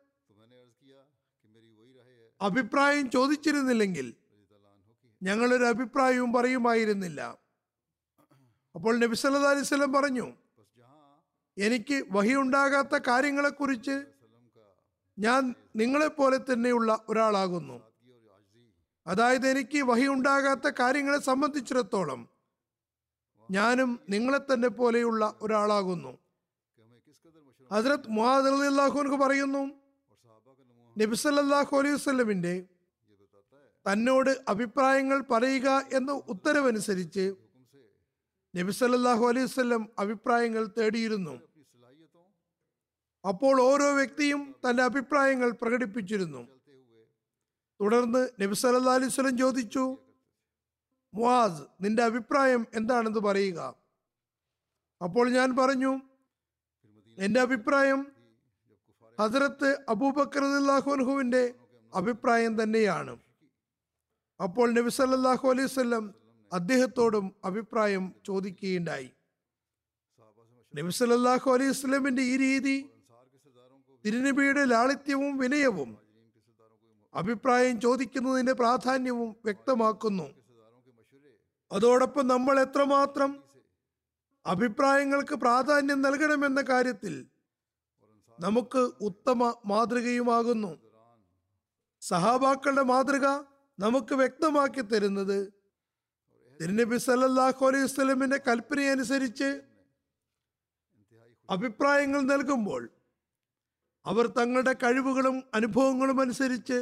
അഭിപ്രായം 2.42 3.10
ചോദിച്ചിരുന്നില്ലെങ്കിൽ 3.10 4.16
ഞങ്ങളൊരു 5.24 5.64
അഭിപ്രായവും 5.64 6.34
പറയുമായിരുന്നില്ല. 6.34 7.38
അപ്പോൾ 8.76 9.00
നബി 9.00 9.16
സല്ലാ 9.16 9.50
അലൈഹി 9.50 9.92
പറഞ്ഞു 9.92 10.34
എനിക്ക് 11.58 12.06
വഹിയുണ്ടാകാത്ത 12.12 12.98
കാര്യങ്ങളെക്കുറിച്ച് 13.08 14.06
ഞാൻ 15.20 15.56
നിങ്ങളെപ്പോലെ 15.76 16.38
തന്നെയുള്ള 16.38 17.06
ഒരാളാകുന്നു. 17.10 17.82
അതായത് 19.08 19.48
എനിക്ക് 19.48 19.84
വഹിയുണ്ടാകാത്ത 19.84 20.72
കാര്യങ്ങളെ 20.80 21.20
സംബന്ധിച്ചിടത്തോളം 21.20 22.30
ഞാനും 23.52 24.00
നിങ്ങളെ 24.10 24.38
തന്നെ 24.38 24.68
പോലെയുള്ള 24.68 25.36
ഒരാളാകുന്നു 25.42 26.18
ഹസ്രത് 27.72 28.10
മുഹാദ് 28.10 28.48
അള്ളാഹുനക്ക് 28.48 29.16
പറയുന്നു 29.16 29.77
നബി 31.00 31.16
സല്ലല്ലാഹു 31.24 31.74
അലൈഹി 31.80 31.96
വസല്ലമിന്റെ 31.98 32.54
തന്നോട് 33.86 34.32
അഭിപ്രായങ്ങൾ 34.54 35.20
പറയുക 35.34 35.68
എന്ന 35.98 36.12
ഉത്തരവനുസരിച്ച് 36.34 37.26
നബി 38.54 38.74
സല്ലല്ലാഹു 38.80 39.24
അലൈഹി 39.30 39.48
വസല്ലം 39.50 39.84
അഭിപ്രായങ്ങൾ 40.04 40.64
തേടിയിരുന്നു. 40.78 41.36
അപ്പോൾ 43.24 43.56
ഓരോ 43.70 43.88
വ്യക്തിയും 44.00 44.42
തന്റെ 44.66 44.84
അഭിപ്രായങ്ങൾ 44.90 45.50
പ്രകടിപ്പിച്ചിരുന്നു. 45.62 46.42
തുടർന്ന് 47.80 48.22
നബി 48.42 48.56
സല്ലല്ലാഹു 48.64 48.98
അലൈഹി 49.00 49.16
സ്വലം 49.16 49.38
ചോദിച്ചു 49.44 49.86
മുവാസ് 51.14 51.64
നിന്റെ 51.84 52.04
അഭിപ്രായം 52.10 52.62
എന്താണെന്ന് 52.80 53.22
പറയുക? 53.30 53.60
അപ്പോൾ 55.02 55.26
ഞാൻ 55.38 55.50
പറഞ്ഞു 55.62 55.92
എന്റെ 57.18 57.40
അഭിപ്രായം 57.48 58.00
ഹസരത്ത് 59.20 59.70
അബൂബക്കർ 59.90 60.44
അൻഹുവിന്റെ 60.96 61.54
അഭിപ്രായം 61.94 62.64
തന്നെയാണ്. 62.64 63.14
അപ്പോൾ 64.40 64.68
നബി 64.74 64.90
സല്ലല്ലാഹു 64.90 65.46
അലൈഹി 65.50 65.68
വസല്ലം 65.68 66.04
അദ്ദേഹത്തോടും 66.54 67.36
അഭിപ്രായം 67.46 68.16
ചോദിക്കുകയുണ്ടായി. 68.26 69.10
നബി 70.76 70.92
സല്ലല്ലാഹു 70.92 71.52
അലൈഹി 71.52 71.70
വസല്ലമിന്റെ 71.70 72.22
ഈ 72.22 72.38
രീതി 72.38 72.76
തിരുനബിയുടെ 74.06 74.66
ലാളിത്യവും 74.66 75.38
വിനയവും 75.38 75.98
അഭിപ്രായം 77.14 77.82
ചോദിക്കുന്നതിന്റെ 77.82 78.54
പ്രാധാന്യവും 78.54 79.36
വ്യക്തമാക്കുന്നു. 79.46 80.28
അതോടൊപ്പം 81.72 82.28
നമ്മൾ 82.28 82.56
എത്രമാത്രം 82.60 83.44
അഭിപ്രായങ്ങൾക്ക് 84.46 85.36
പ്രാധാന്യം 85.36 86.02
നൽകണമെന്ന 86.02 86.62
കാര്യത്തിൽ 86.62 87.16
നമുക്ക് 88.40 88.82
ഉത്തമ 89.02 89.40
മാതൃകയുമാകുന്നു. 89.66 90.72
സഹാബാക്കളുടെ 92.02 92.84
മാതൃക 92.92 93.28
നമുക്ക് 93.80 94.14
വ്യക്തമാക്കി 94.16 94.82
തരുന്നത് 94.82 95.40
തിരുനബി 96.60 96.98
സല്ലാഹു 96.98 97.66
അലൈഹി 97.66 97.84
വസല്ലമിന്റെ 97.84 98.38
കൽപ്പനയനുസരിച്ച് 98.48 99.50
അഭിപ്രായങ്ങൾ 101.50 102.22
നൽകുമ്പോൾ 102.22 102.84
അവർ 104.06 104.26
തങ്ങളുടെ 104.28 104.74
കഴിവുകളും 104.84 105.38
അനുഭവങ്ങളും 105.54 106.22
അനുസരിച്ച് 106.22 106.80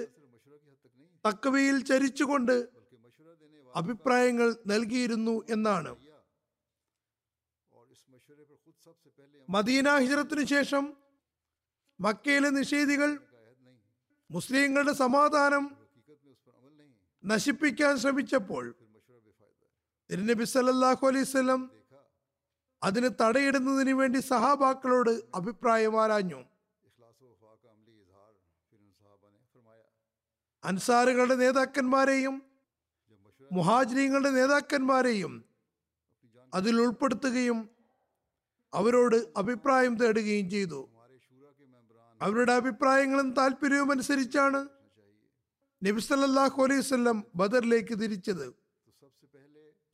തക്കവയിൽ 1.26 1.78
ചരിച്ചുകൊണ്ട് 1.89 2.56
അഭിപ്രായങ്ങൾ 3.76 4.50
നൽകിയിരുന്നു 4.68 5.36
എന്നാണ്. 5.50 5.91
മദീന 9.50 9.88
ഹിജറത്തിനു 10.04 10.44
ശേഷം 10.56 10.84
മക്കയിലെ 12.00 12.50
നിഷേധികൾ 12.50 13.12
മുസ്ലിങ്ങളുടെ 14.30 14.94
സമാധാനം 15.04 15.64
നശിപ്പിക്കാൻ 17.24 17.94
ശ്രമിച്ചപ്പോൾ 17.98 18.66
തിരുനബി 20.10 20.46
സല്ലല്ലാഹു 20.54 21.04
അലൈഹി 21.10 21.26
വസല്ലം 21.28 21.62
അതിന് 22.82 23.10
തടയിടുന്നതിന് 23.22 23.94
വേണ്ടി 24.00 24.20
സഹാബാക്കളോട് 24.32 25.14
അഭിപ്രായം 25.40 25.96
ആരാഞ്ഞു? 26.02 26.42
അൻസാറുകളുടെ 30.64 31.36
നേതാക്കന്മാരെയും 31.36 32.36
മുഹാജിരികളുടെ 33.52 34.30
നേതാക്കന്മാരെയും 34.38 35.34
അതിൽ 36.54 36.76
ഉൾപ്പെടുത്തുകയും 36.84 37.60
അവരോട് 38.74 39.18
അഭിപ്രായം 39.42 39.94
തേടുകയും 40.02 40.48
ചെയ്തു. 40.54 40.80
അവരുടെ 42.21 42.51
അഭിപ്രായങ്ങളും 42.51 43.34
താല്പര്യവും 43.34 43.91
അനുസരിച്ചാണ് 43.91 44.67
നബി 45.84 46.01
വസല്ലം 46.78 47.23
ബദറിലേക്ക് 47.36 48.01
തിരിച്ചത്. 48.01 48.54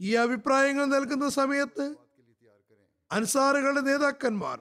ഈ 0.01 0.13
അഭിപ്രായങ്ങൾ 0.15 0.86
നൽകുന്ന 0.86 1.29
സമയത്ത് 1.29 1.95
അൻസാറുകളുടെ 3.12 3.81
നേതാക്കന്മാർ 3.81 4.60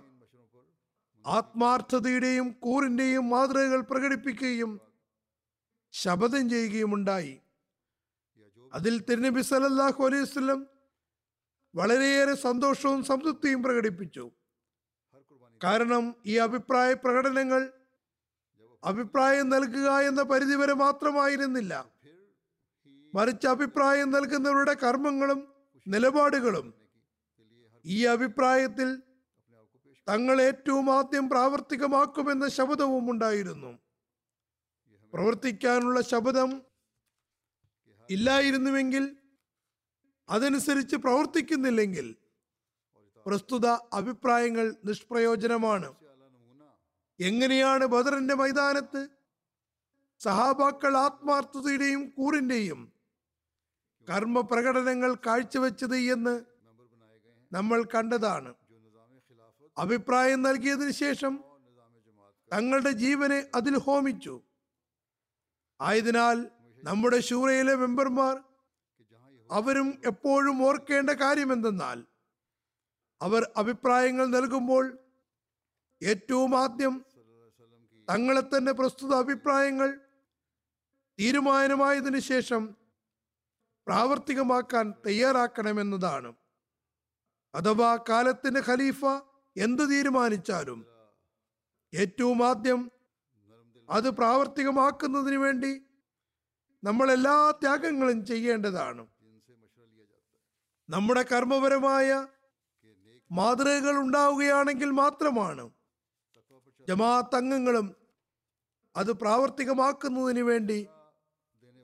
ആത്മാർത്ഥതയുടെയും 1.27 2.53
കൂറിന്റെയും 2.53 3.31
മാതൃകകൾ 3.31 3.81
പ്രകടിപ്പിക്കുകയും 3.81 4.81
ശപഥം 5.93 6.51
ചെയ്യുകയും 6.51 6.95
ഉണ്ടായി. 6.95 7.41
അതിൽ 8.73 8.95
തിരുനബി 9.03 9.41
സല്ലല്ലാഹു 9.41 10.05
അലൈഹി 10.05 10.67
വളരെയേറെ 11.75 12.35
സന്തോഷവും 12.35 13.05
സംതൃപ്തിയും 13.05 13.63
പ്രകടിപ്പിച്ചു. 13.63 14.31
കാരണം 15.65 16.17
ഈ 16.27 16.37
അഭിപ്രായ 16.37 16.93
പ്രകടനങ്ങൾ 16.95 17.73
അഭിപ്രായം 18.85 19.49
നൽകുക 19.49 19.89
എന്ന 19.99 20.23
പരിധിവരെ 20.23 20.73
മാത്രമായിരുന്നില്ല. 20.73 21.91
മറിച്ച് 23.15 23.47
അഭിപ്രായം 23.47 24.11
നൽകുന്നവരുടെ 24.11 24.75
കർമ്മങ്ങളും 24.75 25.41
നിലപാടുകളും 25.89 26.75
ഈ 27.85 28.05
അഭിപ്രായത്തിൽ 28.05 29.03
തങ്ങൾ 30.09 30.41
ഏറ്റവും 30.41 30.99
ആദ്യം 30.99 31.29
പ്രാവർത്തികമാക്കുമെന്ന 31.29 32.49
ശബ്ദവും 32.49 33.11
ഉണ്ടായിരുന്നു. 33.11 33.79
പ്രവർത്തിക്കാനുള്ള 35.13 36.01
ശബ്ദം 36.01 36.63
ഇല്ലായിരുന്നുവെങ്കിൽ 38.11 39.17
അതനുസരിച്ച് 40.29 40.97
പ്രവർത്തിക്കുന്നില്ലെങ്കിൽ 40.97 42.17
പ്രസ്തുത 43.31 43.67
അഭിപ്രായങ്ങൾ 43.67 44.75
നിഷ്പ്രയോജനമാണ്. 44.85 45.95
എങ്ങനെയാണ് 47.21 47.85
ബദറിന്റെ 47.85 48.35
മൈതാനത്ത് 48.35 49.09
സഹാബാക്കൾ 50.19 50.97
ആത്മാർത്ഥതയുടെയും 50.97 52.09
കൂറിന്റെയും 52.09 52.93
കർമ്മ 54.11 54.41
പ്രകടനങ്ങൾ 54.41 55.15
കാഴ്ചവെച്ചത് 55.15 55.97
എന്ന് 55.97 56.45
നമ്മൾ 57.53 57.83
കണ്ടതാണ്. 57.83 58.55
അഭിപ്രായം 59.79 60.43
നൽകിയതിനു 60.43 60.91
ശേഷം 60.91 61.45
തങ്ങളുടെ 62.53 62.91
ജീവനെ 62.91 63.47
അതിൽ 63.55 63.79
ഹോമിച്ചു. 63.79 64.41
ആയതിനാൽ 65.81 66.51
നമ്മുടെ 66.85 67.21
ശൂറയിലെ 67.21 67.75
മെമ്പർമാർ 67.75 68.43
അവരും 69.51 70.03
എപ്പോഴും 70.07 70.67
ഓർക്കേണ്ട 70.67 71.11
കാര്യമെന്തെന്നാൽ 71.11 72.10
അവർ 73.21 73.43
അഭിപ്രായങ്ങൾ 73.57 74.27
നൽകുമ്പോൾ 74.27 74.85
ഏറ്റവും 76.03 76.53
ആദ്യം 76.57 76.95
തങ്ങളെ 78.09 78.41
തന്നെ 78.41 78.73
പ്രസ്തുത 78.73 79.13
അഭിപ്രായങ്ങൾ 79.15 79.89
തീരുമാനമായതിനു 81.19 82.19
ശേഷം 82.19 82.63
പ്രാവർത്തികമാക്കാൻ 83.87 84.87
തയ്യാറാക്കണമെന്നതാണ്. 85.07 86.31
അഥവാ 87.55 87.91
കാലത്തിന്റെ 88.09 88.61
ഖലീഫ 88.69 89.05
എന്ത് 89.57 89.85
തീരുമാനിച്ചാലും 89.91 90.81
ഏറ്റവും 91.93 92.41
ആദ്യം 92.45 92.81
അത് 93.89 94.09
പ്രാവർത്തികമാക്കുന്നതിന് 94.11 95.37
വേണ്ടി 95.37 95.73
നമ്മൾ 96.83 97.07
എല്ലാ 97.13 97.51
ത്യാഗങ്ങളും 97.51 98.27
ചെയ്യേണ്ടതാണ്. 98.27 99.03
നമ്മുടെ 100.89 101.23
കർമ്മപരമായ 101.23 102.11
മാതൃകകൾ 103.31 103.95
ഉണ്ടാവുകയാണെങ്കിൽ 104.05 104.91
മാത്രമാണ്. 105.03 105.65
ജമാഅത്ത് 106.89 107.37
അംഗങ്ങളും 107.37 107.87
അത് 108.97 109.13
പ്രാവർത്തികമാക്കുന്നതിന് 109.23 110.43
വേണ്ടി 110.51 110.79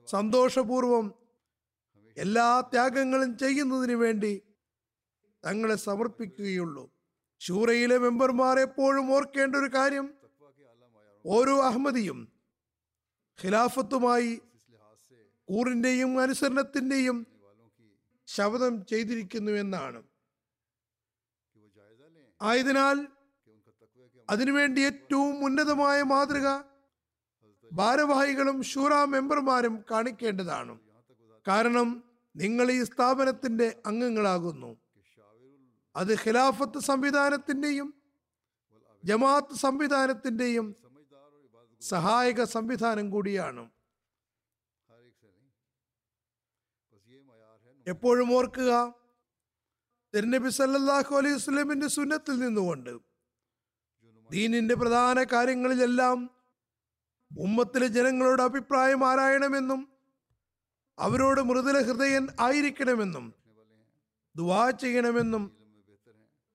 സന്തോഷപൂർവം 0.07 1.05
എല്ലാ 2.17 2.47
ത്യാഗങ്ങളും 2.73 3.31
ചെയ്യുന്നതിന് 3.37 3.95
വേണ്ടി 4.03 4.33
തങ്ങളെ 5.43 5.75
സമർപ്പിക്കുകയുള്ളൂ. 5.87 6.83
ഷൂറയിലെ 7.41 7.97
മെമ്പർമാർ 8.05 8.55
എപ്പോഴും 8.67 9.07
ഓർക്കേണ്ട 9.15 9.55
ഒരു 9.55 9.69
കാര്യം 9.75 10.05
ഓരോ 11.25 11.55
അഹമ്മദിയും 11.69 12.19
ഖിലാഫത്തുമായി 13.39 14.31
കൂറിന്റെയും 15.49 16.11
അനുസരണത്തിന്റെയും 16.19 17.17
ശബ്ദം 18.27 18.73
ചെയ്തിരിക്കുന്നു 18.85 19.51
എന്നാണ്. 19.63 19.99
ആയതിനാൽ 22.41 22.97
അതിനുവേണ്ടി 24.29 24.81
ഏറ്റവും 24.81 25.45
ഉന്നതമായ 25.45 26.01
മാതൃക 26.03 26.47
ഭാരവാഹികളും 27.71 28.57
ഷൂറ 28.63 28.93
മെമ്പർമാരും 29.13 29.85
കാണിക്കേണ്ടതാണ്. 29.91 30.73
കാരണം 31.47 32.03
നിങ്ങൾ 32.35 32.67
ഈ 32.71 32.83
സ്ഥാപനത്തിന്റെ 32.83 33.67
അംഗങ്ങളാകുന്നു. 33.85 34.69
അത് 35.95 36.13
ഖിലാഫത്ത് 36.23 36.79
സംവിധാനത്തിന്റെയും 36.79 37.87
ജമാഅത്ത് 39.03 39.55
സംവിധാനത്തിന്റെയും 39.55 40.67
സഹായക 41.81 42.43
സംവിധാനം 42.43 43.09
കൂടിയാണ്. 43.09 43.63
എപ്പോഴും 47.87 48.29
ഓർക്കുക 48.37 48.71
തിരുനബി 50.13 50.49
സല്ലാഹു 50.49 51.15
അലൈഹി 51.15 51.37
സ്വലമിന്റെ 51.37 51.87
സുന്നത്തിൽ 51.87 52.39
നിന്നുകൊണ്ട് 52.39 52.99
ദീനിന്റെ 54.31 54.75
പ്രധാന 54.75 55.23
കാര്യങ്ങളിലെല്ലാം 55.23 56.29
ഉമ്മത്തിലെ 57.39 57.87
ജനങ്ങളോട് 57.87 58.41
അഭിപ്രായം 58.41 59.07
ആരായണമെന്നും 59.07 59.91
അവരോട് 60.99 61.41
മൃദുല 61.41 61.81
ഹൃദയൻ 61.81 62.27
ആയിരിക്കണമെന്നും 62.39 63.33
ദുവാ 64.35 64.69
ചെയ്യണമെന്നും 64.69 65.57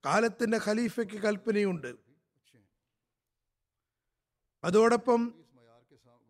കാലത്തിന്റെ 0.06 0.60
ഖലീഫയ്ക്ക് 0.66 1.22
കൽപ്പനയുണ്ട്. 1.22 1.94
അതോടൊപ്പം 4.64 5.34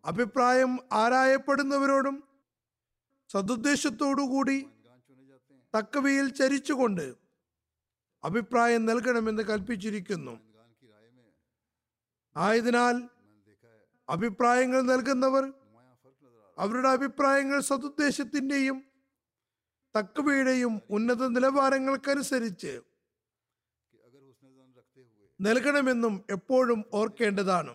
അഭിപ്രായം 0.05 0.79
ആരായപ്പെടുന്നവരോടും 0.93 2.29
സതുദ്ദേശത്തോടുകൂടി 3.29 4.67
തക്കവയിൽ 5.77 6.29
ചരിച്ചുകൊണ്ട് 6.29 7.15
അഭിപ്രായം 8.25 8.87
നൽകണമെന്ന് 8.87 9.43
കൽപ്പിച്ചിരിക്കുന്നു. 9.43 10.35
ആയതിനാൽ 12.37 13.09
അഭിപ്രായങ്ങൾ 14.09 14.81
നൽകുന്നവർ 14.83 15.53
അവരുടെ 16.59 16.89
അഭിപ്രായങ്ങൾ 16.89 17.61
സതുദ്ദേശത്തിന്റെയും 17.61 18.79
തക്കവയുടെയും 19.97 20.83
ഉന്നത 20.91 21.23
നിലവാരങ്ങൾക്കനുസരിച്ച് 21.27 22.81
നൽകണമെന്നും 25.41 26.25
എപ്പോഴും 26.31 26.85
ഓർക്കേണ്ടതാണ്. 26.93 27.75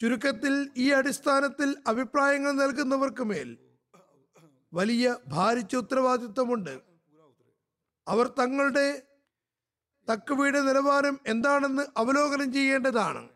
ചുരുക്കത്തിൽ 0.00 0.54
ഈ 0.76 0.90
അടിസ്ഥാനത്തിൽ 0.90 1.76
അഭിപ്രായങ്ങൾ 1.86 2.52
നൽകുന്നവർക്ക് 2.52 3.22
മേൽ 3.22 3.48
വലിയ 4.72 5.16
ഭാരിച്ച 5.26 5.76
ഉത്തരവാദിത്വമുണ്ട് 5.76 6.80
അവർ 8.08 8.26
തങ്ങളുടെ 8.28 9.02
തക്കവയുടെ 10.12 10.60
നിലവാരം 10.60 11.20
എന്താണെന്ന് 11.26 11.82
അവലോകനം 11.96 12.52
ചെയ്യേണ്ടതാണ്. 12.52 13.28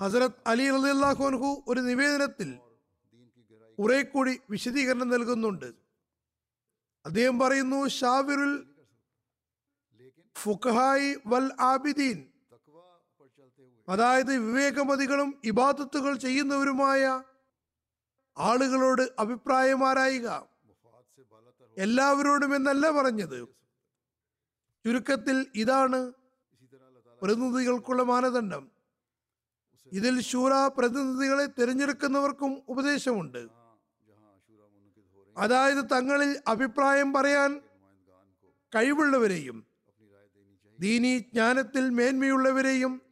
ഹസരത് 0.00 0.32
അലി 0.46 0.70
റളിയല്ലാഹു 0.70 1.64
ഒരു 1.68 1.80
നിവേദനത്തിൽ 1.80 2.58
കുറെ 3.78 4.02
കൂടി 4.02 4.40
വിശദീകരണം 4.50 5.08
നൽകുന്നുണ്ട്. 5.08 5.72
അദ്ദേഹം 7.06 7.38
പറയുന്നു 7.38 7.88
ഷാവിറുൽ 7.88 8.66
ഫുഖായി 10.36 11.16
വൽ 11.26 11.48
ആബിദീൻ. 11.60 12.28
അതായത് 13.88 14.36
വിവേകമതികളും 14.36 15.40
ഇബാദത്തുകൾ 15.44 16.16
ചെയ്യുന്നവരുമായ 16.16 17.22
ആളുകളോട് 18.38 19.02
അഭിപ്രായമാരായുക. 19.18 20.48
എല്ലാവരോടും 21.78 22.56
എന്നല്ല 22.56 22.90
പറഞ്ഞത്. 22.90 23.48
ചുരുക്കത്തിൽ 24.84 25.46
ഇതാണ് 25.54 26.12
പ്രതിനിധികൾക്കുള്ള 27.22 28.02
മാനദണ്ഡം. 28.02 28.70
ഇതിൽ 29.92 30.20
ശൂറ 30.20 30.66
പ്രതിനിധികളെ 30.66 31.46
തിരഞ്ഞെടുക്കുന്നവർക്കും 31.46 32.62
ഉപദേശമുണ്ട്. 32.68 33.48
അതായത് 35.36 35.84
തങ്ങളിൽ 35.92 36.42
അഭിപ്രായം 36.48 37.12
പറയാൻ 37.12 37.60
കഴിവുള്ളവരെയും 38.74 39.66
ദീനി 40.78 41.18
ജ്ഞാനത്തിൽ 41.18 41.90
മേന്മയുള്ളവരെയും 41.90 43.02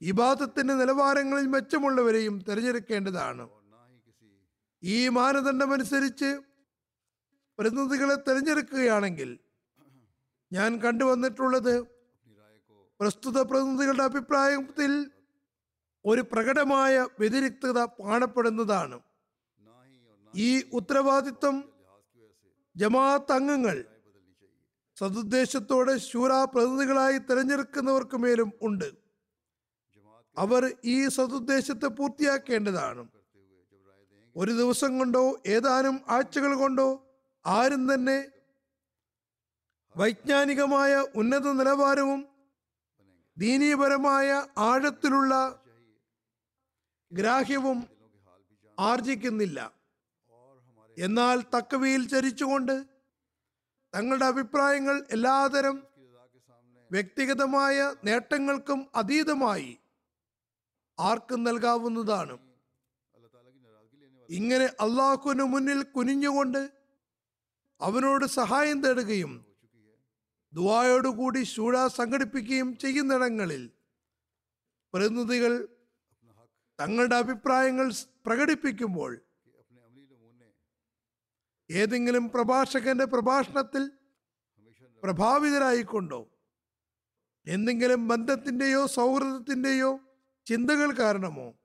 ഇബാദത്തിന്റെ 0.00 0.74
നിലവാരങ്ങളിൽ 0.74 1.46
മെച്ചമുള്ളവരെയും 1.46 2.44
തിരഞ്ഞെടുക്കേണ്ടതാണ്. 2.48 3.59
ഈ 4.82 5.08
മാനദണ്ഡമനുസരിച്ച് 5.08 6.30
പ്രതിനിധികളെ 7.58 8.16
തിരഞ്ഞെടുക്കുകയാണെങ്കിൽ 8.16 9.38
ഞാൻ 10.52 10.70
കണ്ടുവന്നിട്ടുള്ളത് 10.82 11.74
പ്രസ്തുത 13.00 13.38
പ്രതിനിധികളുടെ 13.40 14.02
അഭിപ്രായത്തിൽ 14.02 15.10
ഒരു 16.04 16.22
പ്രകടമായ 16.32 17.06
വ്യതിരിക്തത 17.18 17.78
കാണപ്പെടുന്നതാണ്. 18.00 19.00
ഈ 20.34 20.50
ഉത്തരവാദിത്വം 20.72 21.56
ജമാഅത്ത് 22.76 23.32
അംഗങ്ങൾ 23.32 23.84
സതുദ്ദേശത്തോടെ 24.96 25.98
ശൂര 25.98 26.32
പ്രതിനിധികളായി 26.54 27.18
തിരഞ്ഞെടുക്കുന്നവർക്ക് 27.18 28.16
മേലും 28.16 28.52
ഉണ്ട്. 28.62 28.88
അവർ 30.36 30.76
ഈ 30.84 31.08
സതുദ്ദേശത്തെ 31.08 31.86
പൂർത്തിയാക്കേണ്ടതാണ്. 31.86 33.19
ഒരു 34.36 34.52
ദിവസം 34.52 34.98
കൊണ്ടോ 34.98 35.42
ഏതാനും 35.46 36.00
ആഴ്ചകൾ 36.08 36.54
കൊണ്ടോ 36.54 36.88
ആരും 37.46 37.94
തന്നെ 37.94 38.18
വൈജ്ഞാനികമായ 39.96 40.92
ഉന്നത 41.14 41.46
നിലവാരവും 41.52 42.20
ദീനീപരമായ 43.36 44.46
ആഴത്തിലുള്ള 44.58 45.34
ഗ്രാഹ്യവും 47.12 47.78
ആർജിക്കുന്നില്ല. 48.78 49.72
എന്നാൽ 50.96 51.40
തക്കവയിൽ 51.54 52.08
ചരിച്ചുകൊണ്ട് 52.08 52.86
തങ്ങളുടെ 53.94 54.24
അഭിപ്രായങ്ങൾ 54.24 54.96
എല്ലാതരം 55.10 55.76
വ്യക്തിഗതമായ 56.90 57.96
നേട്ടങ്ങൾക്കും 58.04 58.88
അതീതമായി 58.94 59.78
ആർക്കും 60.98 61.44
നൽകാവുന്നതാണ്. 61.44 62.49
ഇങ്ങനെ 64.30 64.64
അള്ളാഹുവിന് 64.80 65.42
മുന്നിൽ 65.42 65.82
കുനിഞ്ഞുകൊണ്ട് 65.82 66.72
അവനോട് 67.80 68.24
സഹായം 68.24 68.82
തേടുകയും 68.82 69.46
ദുവായോടുകൂടി 70.52 71.42
ശൂഴ 71.42 71.86
സംഘടിപ്പിക്കുകയും 71.86 72.76
ചെയ്യുന്നിടങ്ങളിൽ 72.76 73.70
പ്രതിനിധികൾ 74.94 75.68
തങ്ങളുടെ 76.80 77.14
അഭിപ്രായങ്ങൾ 77.14 77.90
പ്രകടിപ്പിക്കുമ്പോൾ 78.26 79.20
ഏതെങ്കിലും 81.70 82.28
പ്രഭാഷകന്റെ 82.28 83.04
പ്രഭാഷണത്തിൽ 83.04 83.90
പ്രഭാവിതരായിക്കൊണ്ടോ? 85.02 86.30
എന്തെങ്കിലും 87.46 88.08
ബന്ധത്തിന്റെയോ 88.08 88.86
സൗഹൃദത്തിന്റെയോ 88.86 90.00
ചിന്തകൾ 90.46 90.96
കാരണമോ? 90.96 91.59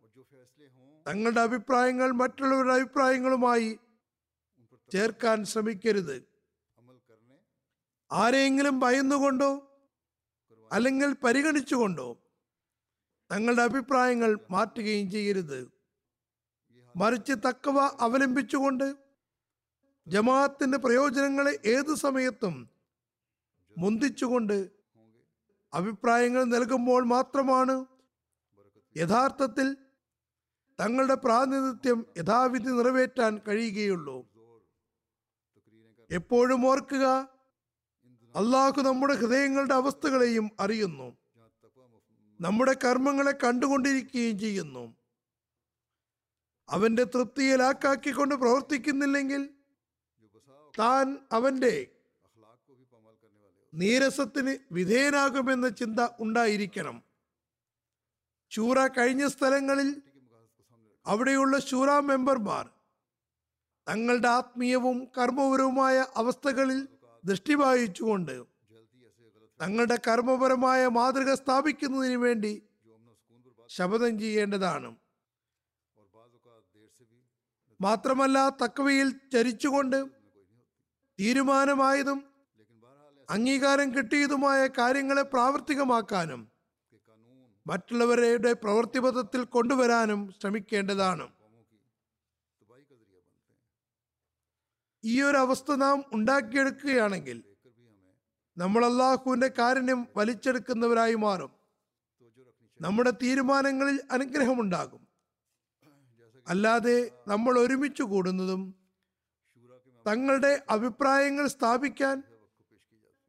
തങ്ങളുടെ 1.06 1.42
അഭിപ്രായങ്ങൾ 1.48 2.10
മറ്റുള്ളവരുടെ 2.22 2.76
അഭിപ്രായങ്ങളുമായി 2.80 3.70
ചേർക്കാൻ 4.92 5.38
ശ്രമിക്കരുത്. 5.52 6.18
ആരെയെങ്കിലും 8.12 8.76
ഭയന്നുകൊണ്ടോ 8.80 9.52
അല്ലെങ്കിൽ 10.72 11.10
പരിഗണിച്ചുകൊണ്ടോ 11.24 12.08
തങ്ങളുടെ 13.32 13.64
അഭിപ്രായങ്ങൾ 13.70 14.32
മാറ്റുകയും 14.56 15.08
ചെയ്യരുത്. 15.16 15.60
മറിച്ച് 16.96 17.36
തക്കവ 17.48 17.78
അവലംബിച്ചുകൊണ്ട് 18.06 18.88
ജമാഅത്തിന്റെ 20.08 20.78
പ്രയോജനങ്ങളെ 20.78 21.54
ഏതു 21.66 21.94
സമയത്തും 21.96 22.56
മുന്തിച്ചുകൊണ്ട് 23.78 24.58
അഭിപ്രായങ്ങൾ 25.74 26.44
നൽകുമ്പോൾ 26.54 27.02
മാത്രമാണ് 27.16 27.76
യഥാർത്ഥത്തിൽ 28.96 29.68
തങ്ങളുടെ 30.80 31.16
പ്രാതിനിധ്യം 31.16 32.06
യഥാവിധി 32.18 32.64
നിറവേറ്റാൻ 32.64 33.42
കഴിയുകയുള്ളൂ. 33.48 34.28
എപ്പോഴും 36.12 36.66
ഓർക്കുക 36.66 37.06
അള്ളാഹു 38.36 38.82
നമ്മുടെ 38.82 39.14
ഹൃദയങ്ങളുടെ 39.14 39.74
അവസ്ഥകളെയും 39.74 40.52
അറിയുന്നു. 40.60 41.18
നമ്മുടെ 42.42 42.74
കർമ്മങ്ങളെ 42.74 43.32
കണ്ടുകൊണ്ടിരിക്കുകയും 43.32 44.40
ചെയ്യുന്നു. 44.40 44.96
അവന്റെ 46.70 47.04
തൃപ്തിയിലാക്കാക്കിക്കൊണ്ട് 47.04 48.36
പ്രവർത്തിക്കുന്നില്ലെങ്കിൽ 48.36 49.50
താൻ 50.80 51.18
അവന്റെ 51.32 51.88
നീരസത്തിന് 53.74 54.58
വിധേയനാകുമെന്ന 54.72 55.70
ചിന്ത 55.70 56.00
ഉണ്ടായിരിക്കണം. 56.20 57.04
ചൂറ 58.52 58.88
കഴിഞ്ഞ 58.88 59.28
സ്ഥലങ്ങളിൽ 59.28 60.02
അവിടെയുള്ള 61.06 61.60
ശൂറ 61.60 62.00
മെമ്പർമാർ 62.00 62.70
തങ്ങളുടെ 63.88 64.28
ആത്മീയവും 64.28 65.08
കർമ്മപരവുമായ 65.18 66.06
അവസ്ഥകളിൽ 66.16 66.88
ദൃഷ്ടി 67.24 67.54
വായിച്ചുകൊണ്ട് 67.54 68.36
തങ്ങളുടെ 69.62 69.98
കർമ്മപരമായ 70.08 70.88
മാതൃക 70.88 71.34
സ്ഥാപിക്കുന്നതിന് 71.34 72.16
വേണ്ടി 72.16 72.54
ശപഥം 73.70 74.20
ചെയ്യേണ്ടതാണ്. 74.20 74.90
മാത്രമല്ല 77.82 78.50
തക്കവയിൽ 78.50 79.10
ചരിച്ചുകൊണ്ട് 79.34 79.98
തീരുമാനമായതും 81.20 82.20
അംഗീകാരം 83.30 83.96
കിട്ടിയതുമായ 83.96 84.68
കാര്യങ്ങളെ 84.68 85.22
പ്രാവർത്തികമാക്കാനും 85.22 86.42
മറ്റുള്ളവരുടെ 87.68 88.54
പ്രവൃത്തിപഥത്തിൽ 88.54 89.44
കൊണ്ടുവരാനും 89.44 90.34
ശ്രമിക്കേണ്ടതാണ്. 90.42 91.34
ഈ 95.04 95.22
ഒരു 95.22 95.38
അവസ്ഥ 95.38 95.72
നാം 95.72 96.04
ഉണ്ടാക്കിയെടുക്കുകയാണെങ്കിൽ 96.14 97.44
നമ്മൾ 98.58 98.86
അള്ളാഹുവിന്റെ 98.86 99.48
കാരുണ്യം 99.48 100.08
വലിച്ചെടുക്കുന്നവരായി 100.18 101.16
മാറും. 101.16 101.52
നമ്മുടെ 102.82 103.12
തീരുമാനങ്ങളിൽ 103.12 104.02
അനുഗ്രഹമുണ്ടാകും. 104.12 105.08
അല്ലാതെ 106.48 107.12
നമ്മൾ 107.28 107.60
ഒരുമിച്ച് 107.60 108.04
കൂടുന്നതും 108.04 108.76
തങ്ങളുടെ 110.08 110.64
അഭിപ്രായങ്ങൾ 110.70 111.48
സ്ഥാപിക്കാൻ 111.48 112.24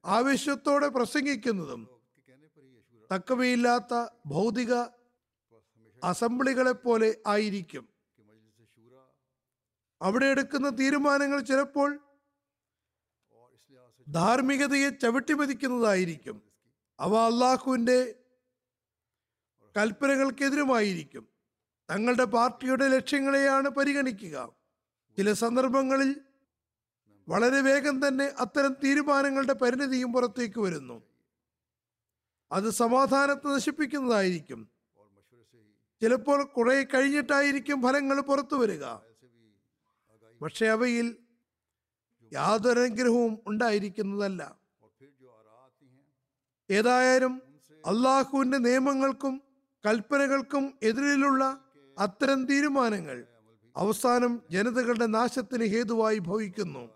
ആവശ്യത്തോടെ 0.04 0.88
പ്രസംഗിക്കുന്നതും 0.88 1.95
തക്കവയില്ലാത്ത 3.14 4.06
ഭൗതിക 4.26 4.74
അസംബ്ലികളെ 6.04 6.72
പോലെ 6.72 7.18
ആയിരിക്കും. 7.26 7.88
അവിടെ 10.02 10.26
എടുക്കുന്ന 10.26 10.68
തീരുമാനങ്ങൾ 10.68 11.40
ചിലപ്പോൾ 11.40 12.00
ധാർമ്മികതയെ 14.08 14.88
ചവിട്ടിമതിക്കുന്നതായിരിക്കും. 14.88 16.42
അവ 17.00 17.16
അള്ളാഹുവിന്റെ 17.16 18.14
കൽപ്പനകൾക്കെതിരുമായിരിക്കും. 19.76 21.28
തങ്ങളുടെ 21.90 22.24
പാർട്ടിയുടെ 22.24 22.88
ലക്ഷ്യങ്ങളെയാണ് 22.88 23.68
പരിഗണിക്കുക. 23.68 24.52
ചില 25.16 25.32
സന്ദർഭങ്ങളിൽ 25.32 26.20
വളരെ 27.28 27.60
വേഗം 27.60 28.08
തന്നെ 28.08 28.24
അത്തരം 28.24 28.76
തീരുമാനങ്ങളുടെ 28.84 29.52
പരിണിതിയും 29.52 30.12
പുറത്തേക്ക് 30.12 30.60
വരുന്നു. 30.60 31.15
അത് 32.52 32.70
സമാധാനത്തെ 32.70 33.48
നശിപ്പിക്കുന്നതായിരിക്കും. 33.48 34.68
ചിലപ്പോൾ 36.00 36.44
കുറെ 36.44 36.82
കഴിഞ്ഞിട്ടായിരിക്കും 36.82 37.82
ഫലങ്ങൾ 37.82 38.20
പുറത്തു 38.20 38.56
വരിക. 38.56 38.84
പക്ഷെ 40.42 40.66
അവയിൽ 40.66 41.16
യാതൊരു 42.32 42.80
അനുഗ്രഹവും 42.80 43.38
ഉണ്ടായിരിക്കുന്നതല്ല. 43.46 44.56
ഏതായാലും 46.70 47.42
അള്ളാഹുവിന്റെ 47.86 48.58
നിയമങ്ങൾക്കും 48.58 49.42
കൽപ്പനകൾക്കും 49.86 50.74
എതിരിലുള്ള 50.82 51.64
അത്തരം 51.98 52.44
തീരുമാനങ്ങൾ 52.46 53.24
അവസാനം 53.76 54.42
ജനതകളുടെ 54.50 55.06
നാശത്തിന് 55.06 55.64
ഹേതുവായി 55.64 56.18
ഭവിക്കുന്നു. 56.18 56.90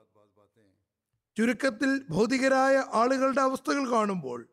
ചുരുക്കത്തിൽ 1.37 2.05
ഭൗതികരായ 2.11 2.85
ആളുകളുടെ 2.93 3.41
അവസ്ഥകൾ 3.41 3.91
കാണുമ്പോൾ 3.91 4.49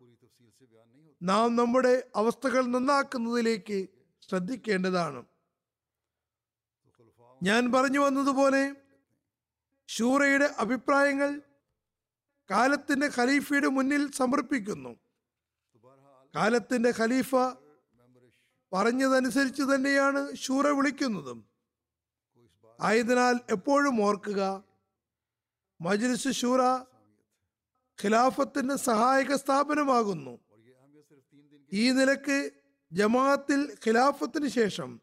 നാം 1.21 1.55
നമ്മുടെ 1.55 2.03
അവസ്ഥകൾ 2.15 2.65
നന്നാക്കുന്നതിലേക്ക് 2.65 3.87
ശ്രദ്ധിക്കേണ്ടതാണ്. 4.21 5.25
ഞാൻ 7.43 7.71
പറഞ്ഞു 7.71 7.99
വന്നതുപോലെ 7.99 8.75
ഷൂറയുടെ 9.87 10.45
അഭിപ്രായങ്ങൾ 10.57 11.41
കാലത്തിന്റെ 12.51 13.09
ഖലീഫയുടെ 13.17 13.67
മുന്നിൽ 13.67 14.11
സമർപ്പിക്കുന്നു. 14.11 14.89
കാലത്തിന്റെ 16.35 16.93
ഖലീഫ 16.99 17.35
പറഞ്ഞതനുസരിച്ച് 18.73 19.61
തന്നെയാണ് 19.61 20.35
ഷൂറ 20.35 20.67
വിളിക്കുന്നതും. 20.67 21.49
ആയതിനാൽ 22.81 23.39
എപ്പോഴും 23.49 24.03
ഓർക്കുക 24.03 24.63
മജ്ലിസ് 25.81 26.31
ഷൂറ 26.31 26.61
ഖിലാഫത്തിന്റെ 28.03 28.75
സഹായക 28.75 29.35
സ്ഥാപനമാകുന്നു. 29.35 30.46
ഈ 31.73 31.91
നിലയ്ക്ക് 31.91 32.51
ജമാഅത്തിൽ 32.91 33.77
ഖിലാഫത്തിന് 33.87 34.47
ശേഷം 34.47 35.01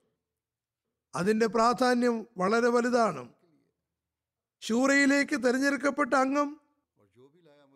അതിന്റെ 1.15 1.47
പ്രാധാന്യം 1.47 2.27
വളരെ 2.39 2.69
വലുതാണ്. 2.69 3.29
ഷൂറയിലേക്ക് 4.61 5.37
തിരഞ്ഞെടുക്കപ്പെട്ട 5.45 6.15
അംഗം 6.15 6.61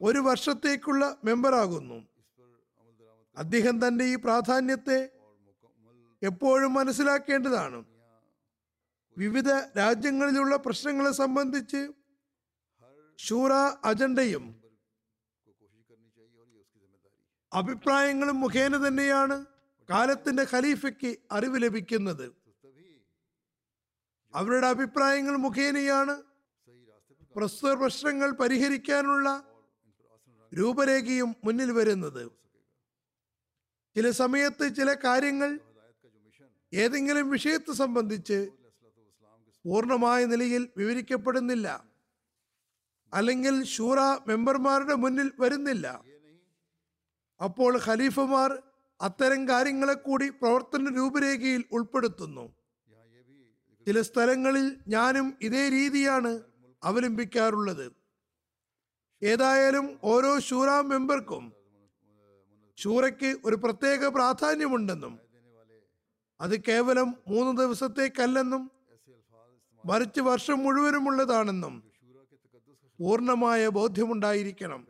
ഒരു 0.03 0.19
വർഷത്തേക്കുള്ള 0.19 1.19
മെമ്പറാകുന്നു. 1.25 2.09
അദ്ദേഹം 3.37 3.87
തന്റെ 3.87 4.05
ഈ 4.05 4.15
പ്രാധാന്യത്തെ 4.15 5.11
എപ്പോഴും 6.23 6.75
മനസ്സിലാക്കേണ്ടതാണ്. 6.75 7.85
വിവിധ 9.17 9.51
രാജ്യങ്ങളിലുള്ള 9.79 10.57
പ്രശ്നങ്ങളെ 10.57 11.13
സംബന്ധിച്ച് 11.13 11.93
ഷൂറ 13.19 13.53
അജണ്ടയും 13.85 14.68
അഭിപ്രായങ്ങളും 17.53 18.41
മുഖേന 18.41 18.89
തന്നെയാണ് 18.89 19.47
കാലത്തിന്റെ 19.91 20.47
ഖലീഫയ്ക്ക് 20.53 21.17
അറിവ് 21.33 21.63
ലഭിക്കുന്നത്. 21.63 22.35
അവരുടെ 24.35 24.67
അഭിപ്രായങ്ങൾ 24.67 25.37
മുഖേനയാണ് 25.37 26.23
പ്രസ്തുത 27.37 27.73
പ്രശ്നങ്ങൾ 27.73 28.31
പരിഹരിക്കാനുള്ള 28.31 29.45
രൂപരേഖയും 30.59 31.37
മുന്നിൽ 31.45 31.73
വരുന്നത്. 31.73 32.33
ചില 33.95 34.11
സമയത്ത് 34.11 34.77
ചില 34.77 34.95
കാര്യങ്ങൾ 34.95 35.59
ഏതെങ്കിലും 36.75 37.31
വിഷയത്തെ 37.31 37.73
സംബന്ധിച്ച് 37.73 38.49
പൂർണമായ 39.65 40.25
നിലയിൽ 40.25 40.69
വിവരിക്കപ്പെടുന്നില്ല. 40.77 41.85
അല്ലെങ്കിൽ 43.15 43.65
ഷൂറ 43.65 44.01
മെമ്പർമാരുടെ 44.01 44.95
മുന്നിൽ 44.95 45.33
വരുന്നില്ല. 45.41 46.08
അപ്പോൾ 47.41 47.81
ഖലീഫമാർ 47.85 48.63
അത്തരം 49.03 49.49
കാര്യങ്ങളെ 49.49 49.95
കൂടി 49.95 50.29
പ്രവർത്തന 50.31 50.95
രൂപരേഖയിൽ 50.97 51.65
ഉൾപ്പെടുത്തുന്നു. 51.73 52.55
ചില 53.87 54.01
സ്ഥലങ്ങളിൽ 54.01 54.77
ഞാനും 54.89 55.35
ഇതേ 55.43 55.69
രീതിയാണ് 55.69 56.41
അവലംബിക്കാറുള്ളത്. 56.85 57.93
ഏതായാലും 59.23 59.99
ഓരോ 60.03 60.39
ഷൂറ 60.39 60.81
മെമ്പർക്കും 60.81 61.53
ഷൂറയ്ക്ക് 62.77 63.37
ഒരു 63.45 63.57
പ്രത്യേക 63.57 64.09
പ്രാധാന്യമുണ്ടെന്നും 64.09 65.19
അത് 66.41 66.61
കേവലം 66.65 67.15
മൂന്ന് 67.29 67.63
ദിവസത്തേക്കല്ലെന്നും 67.63 68.71
മറിച്ച് 69.87 70.21
വർഷം 70.21 70.59
മുഴുവനുമുള്ളതാണെന്നും 70.65 71.75
പൂർണമായ 72.99 73.69
ബോധ്യമുണ്ടായിരിക്കണം. 73.69 74.88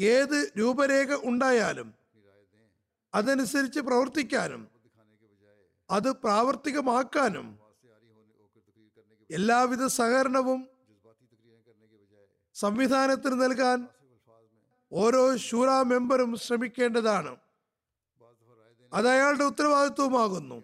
ഏത് 0.00 0.52
രൂപരേഖ 0.58 1.10
ഉണ്ടായാലും 1.30 1.88
അതനുസരിച്ച് 3.14 3.80
പ്രവർത്തിക്കാനും 3.80 4.62
അത് 5.90 6.10
പ്രാവർത്തികമാക്കാനും 6.24 7.46
എല്ലാവിധ 9.30 9.84
സഹകരണവും 9.98 10.60
സംവിധാനത്തിന് 12.54 13.36
നൽകാൻ 13.42 13.78
ഓരോ 14.92 15.36
ശൂര 15.36 15.70
മെമ്പറും 15.90 16.36
ശ്രമിക്കേണ്ടതാണ്. 16.36 17.32
അത് 18.92 19.08
അയാളുടെ 19.08 19.44
ഉത്തരവാദിത്വമാകുന്നു 19.44 20.58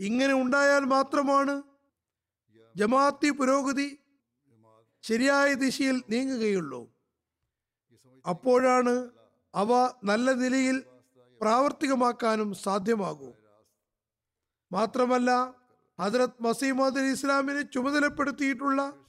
ഇങ്ങനെ 0.00 0.34
ഉണ്ടായാൽ 0.34 0.84
മാത്രമാണ് 0.84 1.54
ജമാഅത്തി 2.76 3.30
പുരോഗതി 3.30 3.88
ശരിയായ 5.04 5.48
ദിശയിൽ 5.54 5.96
നീങ്ങുകയുള്ളൂ. 6.12 6.80
അപ്പോഴാണ് 8.26 9.10
അവ 9.54 9.90
നല്ല 10.04 10.32
നിലയിൽ 10.32 10.84
പ്രാവർത്തികമാക്കാനും 11.40 12.54
സാധ്യമാകൂ. 12.54 13.32
മാത്രമല്ല 14.72 15.54
ഹജറത് 16.00 16.42
മസീമദ് 16.42 16.98
അലി 16.98 17.10
ഇസ്ലാമിനെ 17.10 17.62
ചുമതലപ്പെടുത്തിയിട്ടുള്ള 17.62 19.06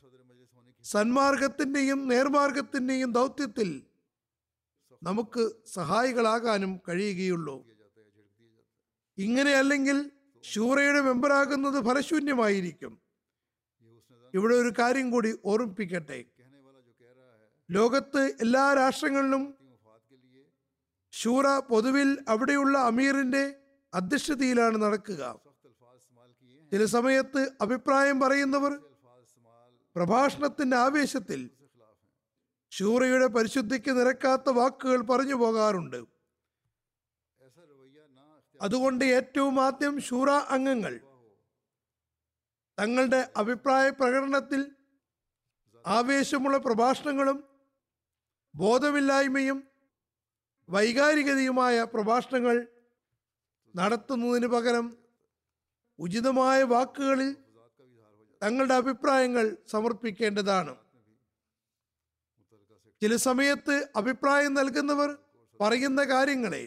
സന്മാർഗത്തിന്റെയും 0.84 2.08
നേർമാർഗത്തിന്റെയും 2.08 3.12
ദൗത്യത്തിൽ 3.12 3.88
നമുക്ക് 5.04 5.52
സഹായികളാകാനും 5.65 6.82
കഴിയുകയുള്ളൂ. 6.89 7.65
ഇങ്ങനെയല്ലെങ്കിൽ 9.17 10.12
ഷൂറയുടെ 10.43 11.02
മെമ്പറാകുന്നത് 11.02 11.86
ഫലശൂന്യമായിരിക്കും. 11.86 13.02
ഇവിടെ 14.34 14.56
ഒരു 14.56 14.74
കാര്യം 14.80 15.12
കൂടി 15.12 15.36
ഓർമ്മിപ്പിക്കട്ടെ. 15.45 16.26
ലോകത്ത് 17.71 18.36
എല്ലാ 18.41 18.73
രാഷ്ട്രങ്ങളിലും 18.73 19.57
ഷൂറ 21.12 21.60
പൊതുവിൽ 21.60 22.19
അവിടെയുള്ള 22.27 22.77
അമീറിന്റെ 22.77 23.55
അധ്യക്ഷതയിലാണ് 23.93 24.84
നടക്കുക. 24.84 25.39
ചില 26.71 26.86
സമയത്ത് 26.86 27.51
അഭിപ്രായം 27.62 28.19
പറയുന്നവർ 28.19 28.79
പ്രഭാഷണത്തിന്റെ 29.95 30.77
ആവേശത്തിൽ 30.77 31.49
ഷൂറയുടെ 32.71 33.27
പരിശുദ്ധിക്ക് 33.27 33.91
നിരക്കാത്ത 33.97 34.49
വാക്കുകൾ 34.49 35.01
പറഞ്ഞു 35.01 35.36
പോകാറുണ്ട്. 35.36 36.05
അതുകൊണ്ട് 38.62 39.05
ഏറ്റവും 39.05 39.62
ആദ്യം 39.62 40.01
ഷൂറ 40.01 40.29
അംഗങ്ങൾ 40.29 40.99
തങ്ങളുടെ 42.79 43.31
അഭിപ്രായ 43.38 43.89
പ്രകടനത്തിൽ 43.89 44.71
ആവേശമുള്ള 45.88 46.57
പ്രഭാഷണങ്ങളും 46.57 47.51
ബോധമില്ലായ്മയും 48.56 49.60
വൈകാരികതയുമായ 50.70 51.84
പ്രഭാഷണങ്ങൾ 51.84 52.58
നടത്തുന്നതിന് 53.76 54.48
പകരം 54.48 54.86
ഉചിതമായ 56.00 56.64
വാക്കുകളിൽ 56.64 57.32
തങ്ങളുടെ 58.42 58.74
അഭിപ്രായങ്ങൾ 58.74 59.46
സമർപ്പിക്കേണ്ടതാണ്. 59.68 60.74
ചില 63.02 63.16
സമയത്ത് 63.16 63.76
അഭിപ്രായം 63.96 64.54
നൽകുന്നവർ 64.54 65.10
പറയുന്ന 65.60 66.02
കാര്യങ്ങളെ 66.04 66.64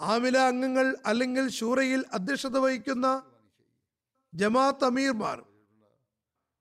ആമില 0.00 0.36
അംഗങ്ങൾ 0.38 0.86
അല്ലെങ്കിൽ 1.06 1.48
ഷൂറയിൽ 1.48 2.00
അധ്യക്ഷത 2.12 2.56
വഹിക്കുന്ന 2.58 3.06
ജമാഅത്ത് 4.32 4.84
അമീർമാർ 4.84 5.38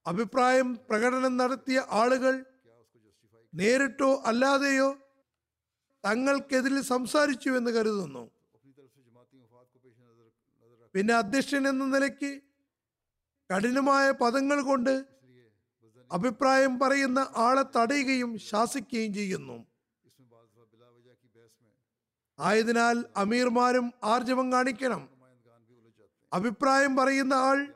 അഭിപ്രായം 0.06 0.70
പ്രകടനം 0.90 1.38
നടത്തിയ 1.38 1.80
ആളുകൾ 1.92 2.34
നേരിട്ടോ 3.54 4.24
അല്ലാതെയോ 4.26 4.96
തങ്ങൾക്കെതിരിൽ 6.06 6.82
സംസാരിച്ചു 6.82 7.50
എന്ന് 7.50 7.72
കരുതുന്നു. 7.72 8.32
പിന്നെ 10.96 11.14
അധ്യക്ഷൻ 11.14 11.68
എന്ന 11.68 11.86
നിലയ്ക്ക് 11.86 12.42
കഠിനമായ 13.50 14.12
പദങ്ങൾ 14.12 14.62
കൊണ്ട് 14.62 15.06
അഭിപ്രായം 16.12 16.80
പറയുന്ന 16.80 17.20
ആളെ 17.38 17.64
തടയുകയും 17.78 18.38
ശാസിക്കുകയും 18.38 19.14
ചെയ്യുന്നു. 19.14 19.66
ആയതിനാൽ 22.40 23.06
അമീർമാരും 23.18 23.94
ആർജവം 24.04 24.52
കാണിക്കണം. 24.52 25.10
അഭിപ്രായം 26.34 26.96
പറയുന്ന 26.96 27.34
ആൾ 27.34 27.74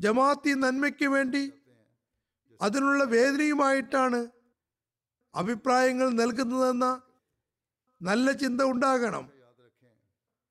ജമാഅത്തി 0.00 0.52
നന്മയ്ക്ക് 0.54 1.06
വേണ്ടി 1.06 1.52
അതിനുള്ള 2.62 3.04
വേദനയുമായിട്ടാണ് 3.04 4.41
അഭിപ്രായങ്ങൾ 5.34 6.08
നൽകുന്നതെന്ന 6.10 7.02
നല്ല 8.02 8.32
ചിന്ത 8.32 8.60
ഉണ്ടാകണം. 8.62 9.24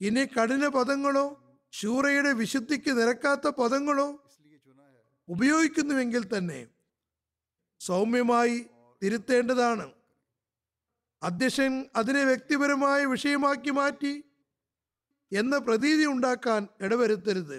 ഇനി 0.02 0.26
കഠിന 0.26 0.68
പദങ്ങളോ 0.68 1.26
ശൂറയുടെ 1.72 2.32
വിശുദ്ധിക്ക് 2.34 2.92
നിരക്കാത്ത 2.98 3.48
പദങ്ങളോ 3.48 4.08
ഉപയോഗിക്കുന്നുവെങ്കിൽ 5.28 6.24
തന്നെ 6.38 6.68
സൗമ്യമായി 7.80 8.66
തിരുത്തേണ്ടതാണ്. 9.02 9.86
അധ്യക്ഷൻ 11.24 11.86
അതിനെ 11.96 12.24
വ്യക്തിപരമായ 12.24 13.06
വിഷയമാക്കി 13.06 13.70
മാറ്റി 13.70 14.24
എന്ന 15.32 15.58
പ്രതീതി 15.58 16.06
ഉണ്ടാക്കാൻ 16.06 16.68
ഇടവരുത്തരുത്. 16.82 17.58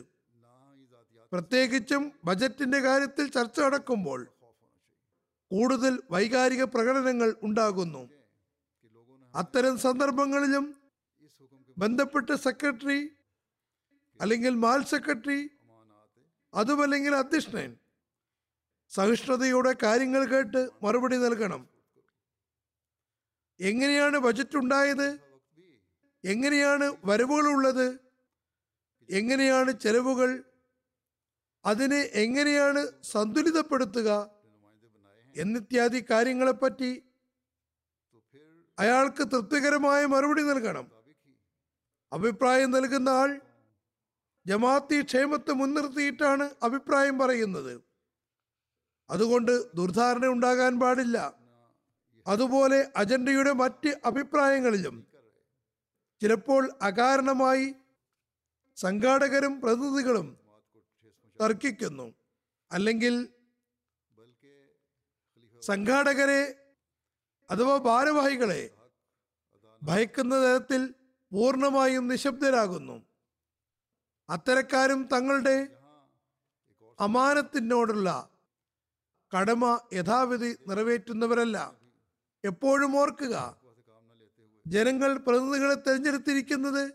പ്രത്യേകിച്ചും 1.32 2.12
ബജറ്റിന്റെ 2.24 2.80
കാര്യത്തിൽ 2.80 3.26
ചർച്ച 3.30 3.60
നടക്കുമ്പോൾ 3.60 4.20
കൂടുതൽ 5.52 6.02
വൈകാരിക 6.10 6.62
പ്രകടനങ്ങൾ 6.62 7.36
ഉണ്ടാകുന്നു. 7.42 8.10
അത്തരം 9.34 9.78
സന്ദർഭങ്ങളിലും 9.78 10.76
ബന്ധപ്പെട്ട 11.78 12.30
സെക്രട്ടറി 12.30 13.10
അല്ലെങ്കിൽ 14.20 14.54
മാൽ 14.54 14.84
സെക്രട്ടറി 14.84 15.50
അതുമല്ലെങ്കിൽ 16.54 17.14
അധ്യക്ഷൻ 17.14 17.76
സഹിഷ്ണുതയോടെ 18.88 19.74
കാര്യങ്ങൾ 19.82 20.24
കേട്ട് 20.24 20.70
മറുപടി 20.82 21.16
നൽകണം. 21.16 21.68
എങ്ങനെയാണ് 23.60 24.18
ബജറ്റ് 24.18 24.56
ഉണ്ടായത്? 24.56 25.18
എങ്ങനെയാണ് 26.24 26.96
വരവുകളുള്ളത്? 27.04 27.98
എങ്ങനെയാണ് 29.10 29.72
ചെലവുകൾ? 29.72 30.44
അതിനെ 31.64 32.00
എങ്ങനെയാണ് 32.00 32.86
സന്തുലിതപ്പെടുത്തുക? 33.02 34.41
എന്നിത്യാദി 35.36 36.04
കാര്യങ്ങളെപ്പറ്റി 36.10 37.02
അയാൾക്ക് 38.78 39.22
തൃപ്തികരമായ 39.32 40.06
മറുപടി 40.06 40.42
നൽകണം. 40.42 40.92
അഭിപ്രായം 42.12 42.70
നൽകുന്ന 42.70 43.08
ആൾ 43.08 43.40
ജമാഅത്തി 44.46 45.02
ക്ഷേമത്തെ 45.02 45.52
മുൻനിർത്തിയിട്ടാണ് 45.52 46.50
അഭിപ്രായം 46.62 47.18
പറയുന്നത്. 47.18 47.84
അതുകൊണ്ട് 49.10 49.76
ദുർധാരണ 49.76 50.26
ഉണ്ടാകാൻ 50.26 50.80
പാടില്ല. 50.80 51.42
അതുപോലെ 52.26 52.92
അജണ്ടയുടെ 52.96 53.52
മറ്റ് 53.52 54.00
അഭിപ്രായങ്ങളിലും 54.04 55.06
ചിലപ്പോൾ 56.20 56.70
അകാരണമായി 56.82 57.74
സംഘാടകരും 58.76 59.60
പ്രതിനിധികളും 59.60 60.38
തർക്കിക്കുന്നു. 61.40 62.14
അല്ലെങ്കിൽ 62.72 63.28
സംഘാടകരെ 65.62 66.54
അഥവാ 67.50 67.76
ഭാരവാഹികളെ 67.76 68.70
ഭയക്കുന്ന 69.82 70.34
തരത്തിൽ 70.42 70.94
പൂർണമായും 71.32 72.08
നിശബ്ദരാകുന്നു. 72.08 73.06
അത്തരക്കാരും 74.30 75.08
തങ്ങളുടെ 75.12 75.68
അമാനത്തിനോടുള്ള 77.00 78.28
കടമ 79.36 79.80
യഥാവിധി 79.92 80.56
നിറവേറ്റുന്നവരല്ല. 80.66 81.76
എപ്പോഴും 82.44 82.96
ഓർക്കുക 82.96 83.60
ജനങ്ങൾ 84.66 85.18
പ്രതിനിധികളെ 85.18 85.74
തെരഞ്ഞെടുത്തിരിക്കുന്നത് 85.74 86.92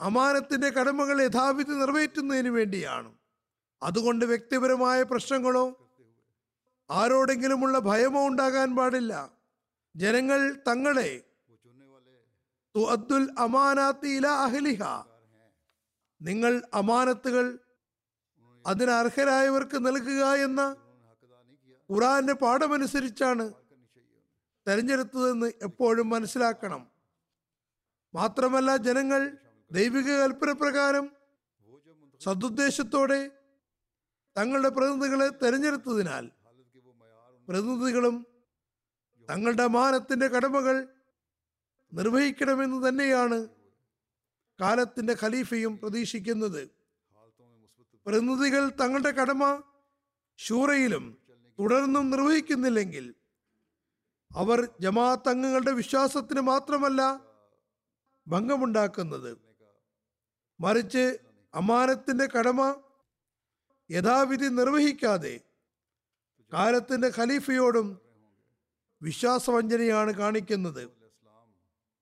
അമാനത്തിന്റെ 0.00 0.70
കടമകൾ 0.70 1.22
യഥാവിധി 1.22 1.70
നിറവേറ്റുന്നതിന് 1.70 2.48
വേണ്ടിയാണ്. 2.48 3.18
അതുകൊണ്ട് 3.82 4.24
വ്യക്തിപരമായ 4.24 5.02
പ്രശ്നങ്ങളോ 5.02 5.87
ആരോടെങ്കിലുമുള്ള 6.90 7.78
ഭയമോ 7.78 8.20
ഉണ്ടാകാൻ 8.28 8.68
പാടില്ല. 8.76 9.12
ജനങ്ങൾ 9.94 10.40
തങ്ങളെ 10.68 11.10
തുഅദ്ദുൽ 12.74 13.24
അമാനാത്തി 13.44 14.10
ഇല 14.18 14.26
നിങ്ങൾ 16.20 16.52
അമാനത്തുകൾ 16.74 17.46
അതിനർഹരായവർക്ക് 18.64 19.78
നൽകുക 19.86 20.22
എന്ന 20.46 20.60
ഖുറാന്റെ 21.90 22.34
പാഠമനുസരിച്ചാണ് 22.42 23.44
തെരഞ്ഞെടുത്തതെന്ന് 24.66 25.48
എപ്പോഴും 25.68 26.08
മനസ്സിലാക്കണം. 26.14 26.82
മാത്രമല്ല 28.14 28.70
ജനങ്ങൾ 28.86 29.22
ദൈവിക 29.70 30.08
കൽപ്പന 30.22 30.50
പ്രകാരം 30.62 31.06
സതുദ്ദേശത്തോടെ 32.20 33.20
തങ്ങളുടെ 34.36 34.68
പ്രതിനിധികളെ 34.68 35.28
തെരഞ്ഞെടുത്തതിനാൽ 35.42 36.24
പ്രതിനിധികളും 37.48 38.16
തങ്ങളുടെ 39.28 39.66
മാനത്തിന്റെ 39.66 40.28
കടമകൾ 40.28 40.76
നിർവഹിക്കണമെന്ന് 41.92 42.88
തന്നെയാണ് 42.88 43.38
കാലത്തിന്റെ 44.58 45.16
ഖലീഫയും 45.22 45.72
പ്രതീക്ഷിക്കുന്നത്. 45.80 46.62
പ്രതിനിധികൾ 48.06 48.62
തങ്ങളുടെ 48.80 49.10
കടമ 49.10 49.42
ഷൂറയിലും 50.38 51.04
തുടർന്നും 51.58 52.10
നിർവഹിക്കുന്നില്ലെങ്കിൽ 52.10 53.06
അവർ 54.30 54.58
ജമാഅത്ത് 54.80 55.28
അംഗങ്ങളുടെ 55.28 55.72
വിശ്വാസത്തിന് 55.72 56.40
മാത്രമല്ല 56.40 57.02
ഭംഗമുണ്ടാക്കുന്നത്. 58.26 59.30
മറിച്ച് 60.60 61.04
അമാനത്തിന്റെ 61.54 62.26
കടമ 62.36 62.60
യഥാവിധി 63.90 64.48
നിർവഹിക്കാതെ 64.48 65.34
കാലത്തിന്റെ 66.52 67.12
ഖലീഫയോടും 67.16 68.00
വിശ്വാസവഞ്ചനയാണ് 69.02 70.14
കാണിക്കുന്നത്. 70.14 70.90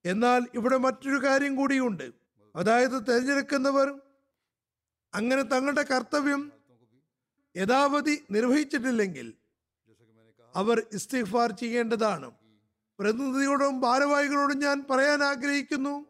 എന്നാൽ 0.05 0.47
ഇവിടെ 0.55 0.77
മറ്റൊരു 0.77 1.25
കാര്യം 1.25 1.57
കൂടിയുണ്ട്. 1.57 2.13
അതായത് 2.57 3.07
തിരഞ്ഞെടുക്കുന്നവർ 3.07 4.01
അങ്ങനെ 5.15 5.43
തങ്ങളുടെ 5.43 5.83
കർത്തവ്യം 5.83 6.53
യഥാവധി 7.57 8.25
നിർവഹിച്ചിട്ടില്ലെങ്കിൽ 8.31 9.35
അവർ 10.55 10.87
ഇസ്തിഫാർ 10.93 11.53
ചെയ്യേണ്ടതാണ്. 11.53 12.31
പ്രതിനിധിയോടും 12.99 13.81
ഭാരവാഹികളോടും 13.81 14.59
ഞാൻ 14.59 14.85
പറയാൻ 14.91 15.23
ആഗ്രഹിക്കുന്നു. 15.23 16.07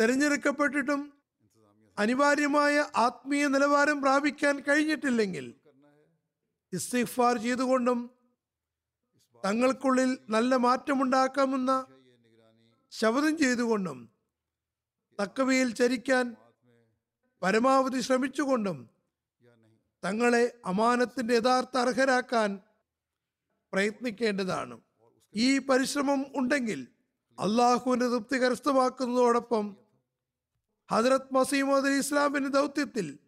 തെരഞ്ഞെടുക്കപ്പെട്ടിട്ടും 0.00 1.12
അനിവാര്യമായ 1.98 2.86
ആത്മീയ 2.96 3.46
നിലവാരം 3.46 4.02
പ്രാപിക്കാൻ 4.02 4.60
കഴിഞ്ഞിട്ടില്ലെങ്കിൽ 4.60 5.54
ഇസ്തിഫാർ 6.72 7.38
ചെയ്തുകൊണ്ടും 7.38 8.10
തങ്ങൾക്കുള്ളിൽ 9.44 10.18
നല്ല 10.28 10.56
മാറ്റമുണ്ടാക്കാമെന്ന 10.56 11.86
ശപഥം 12.90 13.38
ചെയ്തുകൊണ്ടും 13.38 14.10
തക്കവയിൽ 15.20 15.74
ചരിക്കാൻ 15.74 16.36
പരമാവധി 17.42 18.00
ശ്രമിച്ചുകൊണ്ടും 18.00 18.90
തങ്ങളെ 20.04 20.60
അമാനത്തിന്റെ 20.64 21.34
യഥാർത്ഥ 21.34 21.78
അർഹരാക്കാൻ 21.78 22.60
പ്രയത്നിക്കേണ്ടതാണ്. 23.72 24.80
ഈ 25.34 25.58
പരിശ്രമം 25.58 26.26
ഉണ്ടെങ്കിൽ 26.36 26.88
അള്ളാഹുവിന്റെ 27.40 28.08
തൃപ്തി 28.08 28.36
കരസ്ഥമാക്കുന്നതോടൊപ്പം 28.36 29.76
ഹജറത് 30.90 31.34
മസീമദ് 31.34 31.86
ഇസ്ലാമിന്റെ 31.86 32.48
ദൗത്യത്തിൽ 32.48 33.18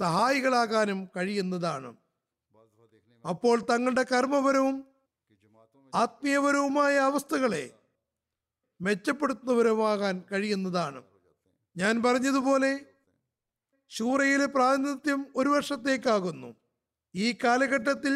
സഹായികളാകാനും 0.00 1.10
കഴിയുന്നതാണ്. 1.16 2.01
അപ്പോൾ 3.24 3.56
തങ്ങളുടെ 3.70 4.04
കർമ്മപരവും 4.12 4.76
ആത്മീയപരവുമായ 5.92 6.94
അവസ്ഥകളെ 7.08 7.64
മെച്ചപ്പെടുത്തുന്നവരുമാകാൻ 8.80 10.14
കഴിയുന്നതാണ്. 10.30 11.00
ഞാൻ 11.76 11.94
പറഞ്ഞതുപോലെ 12.04 12.72
ഷൂറയിലെ 13.90 14.46
പ്രാതിനിധ്യം 14.46 15.20
ഒരു 15.36 15.48
വർഷത്തേക്കാകുന്നു. 15.48 16.50
ഈ 17.14 17.26
കാലഘട്ടത്തിൽ 17.44 18.14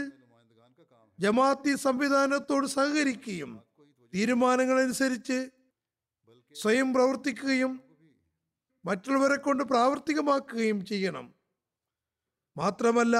ജമാഅത്തി 1.18 1.72
സംവിധാനത്തോട് 1.86 2.66
സഹകരിക്കുകയും 2.76 3.52
തീരുമാനങ്ങൾ 4.12 4.78
അനുസരിച്ച് 4.80 5.38
സ്വയം 6.54 6.88
പ്രവർത്തിക്കുകയും 6.94 7.72
മറ്റുള്ളവരെ 8.84 9.36
കൊണ്ട് 9.36 9.62
പ്രാവർത്തികമാക്കുകയും 9.64 10.78
ചെയ്യണം. 10.90 11.26
മാത്രമല്ല 12.56 13.16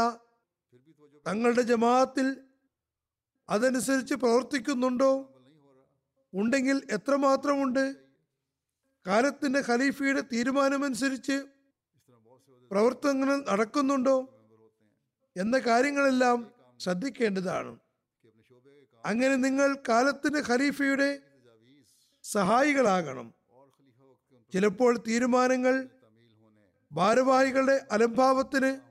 തങ്ങളുടെ 1.26 1.62
ജമാഅത്തിൽ 1.62 2.36
അതനുസരിച്ച് 3.48 4.14
പ്രവർത്തിക്കുന്നുണ്ടോ? 4.14 5.32
ഉണ്ടെങ്കിൽ 6.34 6.82
എത്രമാത്രമുണ്ട്? 6.90 7.96
കാലത്തിന്റെ 9.06 9.62
ഖലീഫയുടെ 9.68 10.20
തീരുമാനമനുസരിച്ച് 10.20 11.44
പ്രവർത്തനങ്ങൾ 12.70 13.44
നടക്കുന്നുണ്ടോ? 13.50 14.42
എന്ന 15.36 15.58
കാര്യങ്ങളെല്ലാം 15.58 16.50
ശ്രദ്ധിക്കേണ്ടതാണ്. 16.78 17.78
അങ്ങനെ 19.04 19.34
നിങ്ങൾ 19.36 19.76
കാലത്തിന്റെ 19.88 20.42
ഖലീഫയുടെ 20.48 21.18
സഹായികളാകണം. 22.22 23.34
ചിലപ്പോൾ 24.52 24.98
തീരുമാനങ്ങൾ 25.08 25.88
ഭാരവാഹികളുടെ 26.92 27.86
അലംഭാവത്തിന് 27.90 28.85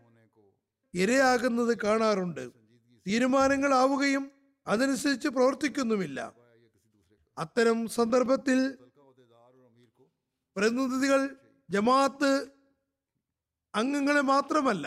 ഇരയാകുന്നത് 0.95 1.73
കാണാറുണ്ട്. 1.83 2.43
തീരുമാനങ്ങൾ 3.05 3.71
ആവുകയും 3.73 4.23
അതനുസരിച്ച് 4.67 5.27
പ്രവർത്തിക്കുന്നുമില്ല. 5.27 6.19
അത്തരം 7.37 7.79
സന്ദർഭത്തിൽ 7.87 8.59
പ്രതിനിധികൾ 10.55 11.21
ജമാഅത്ത് 11.69 12.31
അംഗങ്ങളെ 13.73 14.21
മാത്രമല്ല 14.21 14.85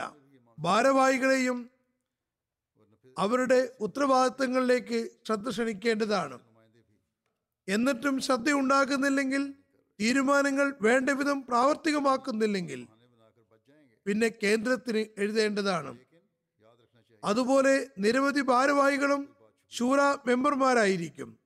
ഭാരവാഹികളെയും 0.58 1.58
അവരുടെ 3.18 3.58
ഉത്തരവാദിത്തങ്ങളിലേക്ക് 3.80 4.98
ശ്രദ്ധ 5.26 5.48
ക്ഷണിക്കേണ്ടതാണ്. 5.50 6.36
എന്നിട്ടും 7.68 8.14
ശ്രദ്ധയുണ്ടാകുന്നില്ലെങ്കിൽ 8.20 9.42
തീരുമാനങ്ങൾ 10.00 10.66
വേണ്ട 10.82 11.10
വിധം 11.10 11.38
പ്രാവർത്തികമാക്കുന്നില്ലെങ്കിൽ 11.46 12.80
പിന്നെ 14.08 14.28
കേന്ദ്രത്തിന് 14.42 14.98
എഴുതേണ്ടതാണ്. 14.98 15.98
അതുപോലെ 17.24 17.86
നിരവധി 17.98 18.40
ഭാരവാഹികളും 18.40 19.36
ശൂര 19.70 20.00
മെമ്പർമാരായിരിക്കും. 20.26 21.38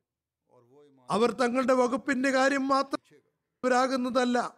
അവർ 1.10 1.32
തങ്ങളുടെ 1.32 1.72
വകുപ്പിന്റെ 1.72 2.30
കാര്യം 2.30 2.68
മാത്രമാകുന്നതല്ല 2.68 4.56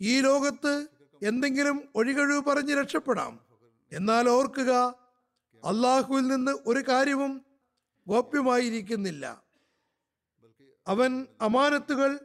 ഈ 0.00 0.20
ലോകത്ത് 0.20 0.86
എന്തെങ്കിലും 1.22 1.88
ഒഴികഴിവ് 1.94 2.44
പറഞ്ഞ് 2.44 2.74
രക്ഷപ്പെടാം. 2.74 3.40
എന്നാൽ 3.92 4.28
ഓർക്കുക 4.28 4.70
അള്ളാഹുവിൽ 5.64 6.26
നിന്ന് 6.26 6.52
ഒരു 6.66 6.84
കാര്യവും 6.88 7.44
ഗോപ്യമായിരിക്കുന്നില്ല. 8.08 9.44
അവൻ 10.86 11.26
അമാനത്തുകൾ 11.40 12.18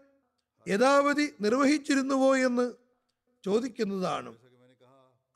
യഥാവധി 0.68 1.34
നിർവഹിച്ചിരുന്നുവോ 1.42 2.36
എന്ന് 2.36 2.74
ചോദിക്കുന്നതാണ്. 3.46 4.47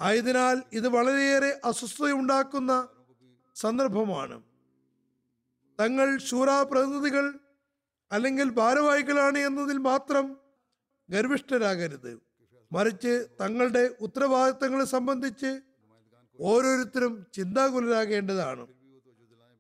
ആയതിനാൽ 0.06 0.58
ഇത് 0.78 0.88
വളരെയേറെ 0.96 1.52
അസ്വസ്ഥതയുണ്ടാക്കുന്ന 1.70 2.72
സന്ദർഭമാണ്. 3.56 4.38
തങ്ങൾ 5.80 6.08
ശൂറാ 6.30 6.58
പ്രതിനിധികൾ 6.72 7.26
അല്ലെങ്കിൽ 8.12 8.48
ഭാരവാഹികളാണ് 8.60 9.40
എന്നതിൽ 9.48 9.78
മാത്രം 9.90 10.26
ഗർഭിഷ്ഠരാകരുത് 11.10 12.12
മറിച്ച് 12.72 13.14
തങ്ങളുടെ 13.42 13.84
ഉത്തരവാദിത്തങ്ങളെ 14.06 14.86
സംബന്ധിച്ച് 14.96 15.52
ഓരോരുത്തരും 16.40 17.14
ചിന്താകുലരാകേണ്ടതാണ്. 17.38 18.64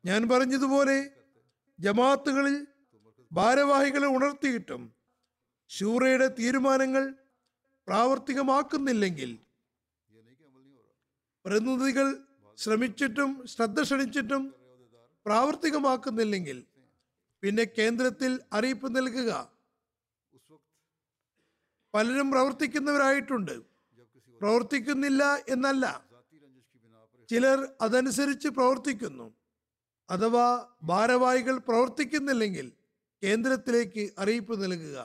ഞാൻ 0.04 0.22
പറഞ്ഞതുപോലെ 0.32 0.98
ജമാഅത്തുകളിൽ 1.80 2.56
ഭാരവാഹികളെ 3.32 4.08
ഉണർത്തിയിട്ടും 4.18 4.82
ശൂറയുടെ 5.70 6.28
തീരുമാനങ്ങൾ 6.40 7.04
പ്രാവർത്തികമാക്കുന്നില്ലെങ്കിൽ 7.88 9.32
പ്രതിനിധികൾ 11.46 12.18
ശ്രമിച്ചിട്ടും 12.58 13.48
ശ്രദ്ധ 13.48 13.82
ക്ഷണിച്ചിട്ടും 13.82 14.56
പ്രാവർത്തികമാക്കുന്നില്ലെങ്കിൽ 15.26 16.66
പിന്നെ 17.42 17.64
കേന്ദ്രത്തിൽ 17.64 18.40
അറിയിപ്പ് 18.54 18.96
നൽകുക. 18.96 19.52
പലരും 21.94 22.32
പ്രവർത്തിക്കുന്നവരായിട്ടുണ്ട്. 22.32 23.62
പ്രവർത്തിക്കുന്നില്ല 24.42 25.24
എന്നല്ല. 25.50 26.10
ചിലർ 27.30 27.70
അതനുസരിച്ച് 27.82 28.48
പ്രവർത്തിക്കുന്നു. 28.48 29.34
അഥവാ 30.10 30.68
ഭാരവാഹികൾ 30.84 31.58
പ്രവർത്തിക്കുന്നില്ലെങ്കിൽ 31.58 32.72
കേന്ദ്രത്തിലേക്ക് 33.24 34.14
അറിയിപ്പ് 34.20 34.64
നൽകുക. 34.64 34.98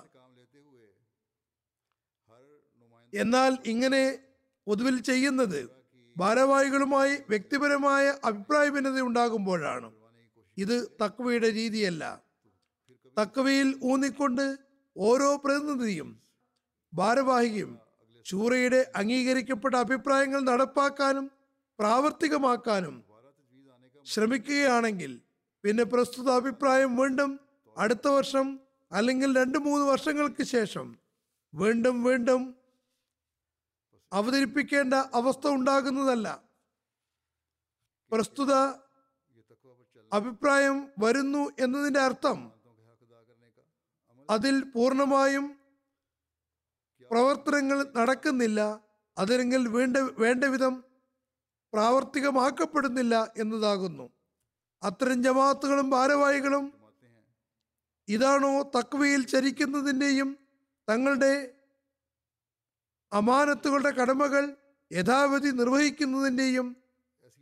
എന്നാൽ 3.14 3.58
ഇങ്ങനെ 3.66 4.18
പൊതുവിൽ 4.66 5.00
ചെയ്യുന്നത് 5.00 5.75
ഭാരവാഹികളുമായി 6.16 7.14
വ്യക്തിപരമായ 7.30 8.14
അഭിപ്രായ 8.24 8.68
ഭിന്നത 8.68 9.00
ഉണ്ടാകുമ്പോഴാണ്. 9.00 9.88
ഇത് 10.56 10.76
തക്വയുടെ 11.02 11.50
രീതിയല്ല. 11.50 12.20
തക്വയിൽ 13.18 13.68
ഊന്നിക്കൊണ്ട് 13.82 14.46
ഓരോ 14.96 15.36
പ്രതിനിധിയും 15.36 16.20
ഭാരവാഹിയും 16.92 17.78
ചൂറയുടെ 18.26 18.86
അംഗീകരിക്കപ്പെട്ട 18.96 19.74
അഭിപ്രായങ്ങൾ 19.74 20.40
നടപ്പാക്കാനും 20.40 21.30
പ്രാവർത്തികമാക്കാനും 21.78 23.04
ശ്രമിക്കുകയാണെങ്കിൽ 24.06 25.20
പിന്നെ 25.64 25.84
പ്രസ്തുത 25.84 26.30
അഭിപ്രായം 26.30 26.96
വീണ്ടും 26.96 27.40
അടുത്ത 27.76 28.06
വർഷം 28.08 28.60
അല്ലെങ്കിൽ 28.92 29.36
രണ്ട് 29.38 29.58
മൂന്ന് 29.58 29.84
വർഷങ്ങൾക്ക് 29.86 30.44
ശേഷം 30.44 30.86
വീണ്ടും 31.54 32.04
വീണ്ടും 32.04 32.42
അവതരിപ്പിക്കേണ്ട 34.12 34.94
അവസ്ഥ 34.94 35.46
ഉണ്ടാകുന്നതല്ല. 35.48 36.26
പ്രസ്തുത 38.12 38.52
അഭിപ്രായം 40.12 40.76
വരുന്നു 40.98 41.42
എന്നതിന്റെ 41.58 42.00
അർത്ഥം 42.00 42.38
അതിൽ 44.30 44.64
പൂർണമായും 44.74 45.46
പ്രവർത്തനങ്ങൾ 47.10 47.78
നടക്കുന്നില്ല 47.96 48.60
അതല്ലെങ്കിൽ 49.18 49.68
വേണ്ട 49.68 49.96
വേണ്ട 49.96 50.44
വിധം 50.44 50.74
പ്രാവർത്തികമാക്കപ്പെടുന്നില്ല 51.72 53.32
എന്നതാകുന്നു. 53.36 54.06
അത്തരം 54.82 55.22
ജമാഅത്തുകളും 55.22 55.90
ഭാരവാഹികളും 55.90 56.64
ഇതാണോ 58.08 58.62
തക്വയിൽ 58.76 59.22
ചരിക്കുന്നതിന്റെയും 59.26 60.28
തങ്ങളുടെ 60.88 61.32
അമാനത്തുകളുടെ 63.12 63.90
കടമകൾ 63.90 64.56
യഥാവധി 64.92 65.50
നിർവഹിക്കുന്നതിന്റെയും 65.50 66.76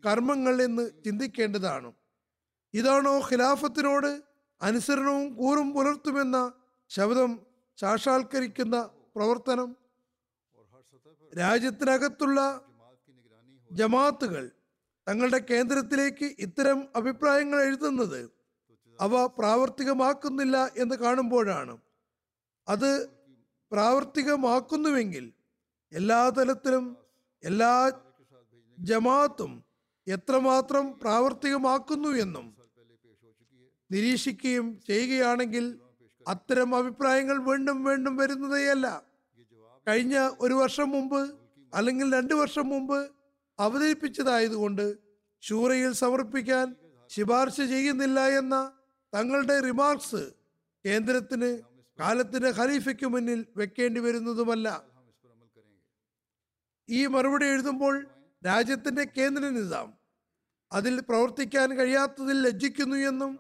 കർമ്മങ്ങൾ 0.04 0.62
എന്ന് 0.62 0.90
ചിന്തിക്കേണ്ടതാണ്. 1.04 1.92
ഇതാണോ 2.74 3.20
ഖിലാഫത്തിനോട് 3.20 4.22
അനുസരണവും 4.62 5.34
കൂറും 5.34 5.74
പുലർത്തുമെന്ന 5.74 6.52
ശബ്ദം 6.90 7.46
സാക്ഷാത്കരിക്കുന്ന 7.78 8.90
പ്രവർത്തനം? 9.16 9.76
രാജ്യത്തിനകത്തുള്ള 11.38 12.40
ജമാത്തുകൾ 13.72 14.50
തങ്ങളുടെ 15.08 15.38
കേന്ദ്രത്തിലേക്ക് 15.38 16.36
ഇത്തരം 16.38 16.88
അഭിപ്രായങ്ങൾ 16.96 17.62
എഴുതുന്നത് 17.62 18.30
അവ 19.00 19.26
പ്രാവർത്തികമാക്കുന്നില്ല 19.26 20.70
എന്ന് 20.76 20.96
കാണുമ്പോഴാണ്. 20.96 21.78
അത് 22.68 23.08
പ്രാവർത്തികമാക്കുന്നുവെങ്കിൽ 23.72 25.32
എല്ലാ 25.94 26.20
തലത്തിലും 26.28 26.84
എല്ലാ 27.42 27.72
ജമാത്തും 28.78 29.52
എത്രമാത്രം 30.06 30.84
പ്രാവർത്തികമാക്കുന്നു 31.02 32.08
എന്നും 32.08 32.46
നിരീക്ഷിക്കുകയും 33.90 34.66
ചെയ്യുകയാണെങ്കിൽ 34.86 35.64
അത്തരം 36.26 36.70
അഭിപ്രായങ്ങൾ 36.76 37.36
വീണ്ടും 37.48 37.84
വീണ്ടും 37.84 38.16
വരുന്നതേയല്ല. 38.16 38.86
കഴിഞ്ഞ 39.86 40.30
ഒരു 40.40 40.54
വർഷം 40.54 40.88
മുമ്പ് 40.90 41.20
അല്ലെങ്കിൽ 41.72 42.14
രണ്ട് 42.14 42.34
വർഷം 42.34 42.66
മുമ്പ് 42.68 42.98
അവതരിപ്പിച്ചതായതുകൊണ്ട് 43.58 44.86
ഷൂറയിൽ 45.42 45.92
സമർപ്പിക്കാൻ 45.92 46.66
ശുപാർശ 47.10 47.56
ചെയ്യുന്നില്ല 47.72 48.20
എന്ന 48.40 48.56
തങ്ങളുടെ 49.12 49.60
റിമാർക്സ് 49.60 50.22
കേന്ദ്രത്തിന് 50.84 51.50
കാലത്തിന് 51.98 52.48
ഖലീഫയ്ക്ക് 52.58 53.06
മുന്നിൽ 53.06 53.40
വെക്കേണ്ടി 53.56 54.00
വരുന്നതുമല്ല. 54.00 54.68
ഈ 56.88 57.06
മറുപടി 57.06 57.46
എഴുതുമ്പോൾ 57.46 58.06
രാജ്യത്തിന്റെ 58.46 59.04
കേന്ദ്ര 59.04 59.44
നിസാം 59.48 59.98
അതിൽ 60.72 61.00
പ്രവർത്തിക്കാൻ 61.00 61.76
കഴിയാത്തതിൽ 61.76 62.42
ലജ്ജിക്കുന്നു 62.42 62.96
എന്നും 62.96 63.38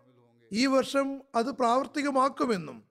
ഈ 0.52 0.66
വർഷം 0.66 1.22
അത് 1.34 1.46
പ്രാവർത്തികമാക്കുമെന്നും 1.46 2.84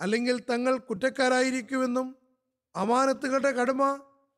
അല്ലെങ്കിൽ 0.00 0.40
തങ്ങൾ 0.50 0.78
കുറ്റക്കാരായിരിക്കുമെന്നും 0.78 2.16
അമാനത്തുകളുടെ 2.76 3.50
കടമ 3.50 3.82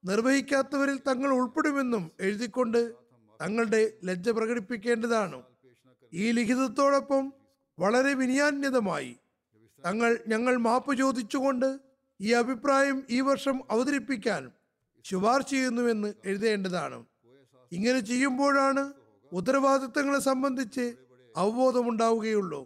നിർവഹിക്കാത്തവരിൽ 0.04 0.98
തങ്ങൾ 1.08 1.30
ഉൾപ്പെടുമെന്നും 1.30 2.10
എഴുതിക്കൊണ്ട് 2.20 2.94
തങ്ങളുടെ 3.40 3.92
ലജ്ജ 4.04 4.28
പ്രകടിപ്പിക്കേണ്ടതാണ്. 4.28 5.42
ഈ 6.14 6.32
ലിഖിതത്തോടൊപ്പം 6.32 7.32
വളരെ 7.78 8.14
വിനിയാന്യതമായി 8.14 9.16
തങ്ങൾ 9.84 10.18
ഞങ്ങൾ 10.28 10.56
മാപ്പ് 10.56 10.98
ചോദിച്ചുകൊണ്ട് 10.98 11.80
ഈ 12.20 12.32
അഭിപ്രായം 12.32 13.06
ഈ 13.10 13.20
വർഷം 13.20 13.62
അവതരിപ്പിക്കാൻ 13.70 14.42
ശുപാർശ 15.08 15.48
ചെയ്യുന്നുവെന്ന് 15.50 16.08
എഴുതേണ്ടതാണ്. 16.24 16.98
ഇങ്ങനെ 17.72 18.00
ചെയ്യുമ്പോഴാണ് 18.10 18.82
ഉത്തരവാദിത്തങ്ങളെ 19.32 20.20
സംബന്ധിച്ച് 20.20 20.86
അവബോധമുണ്ടാവുകയുള്ളൂ. 21.36 22.62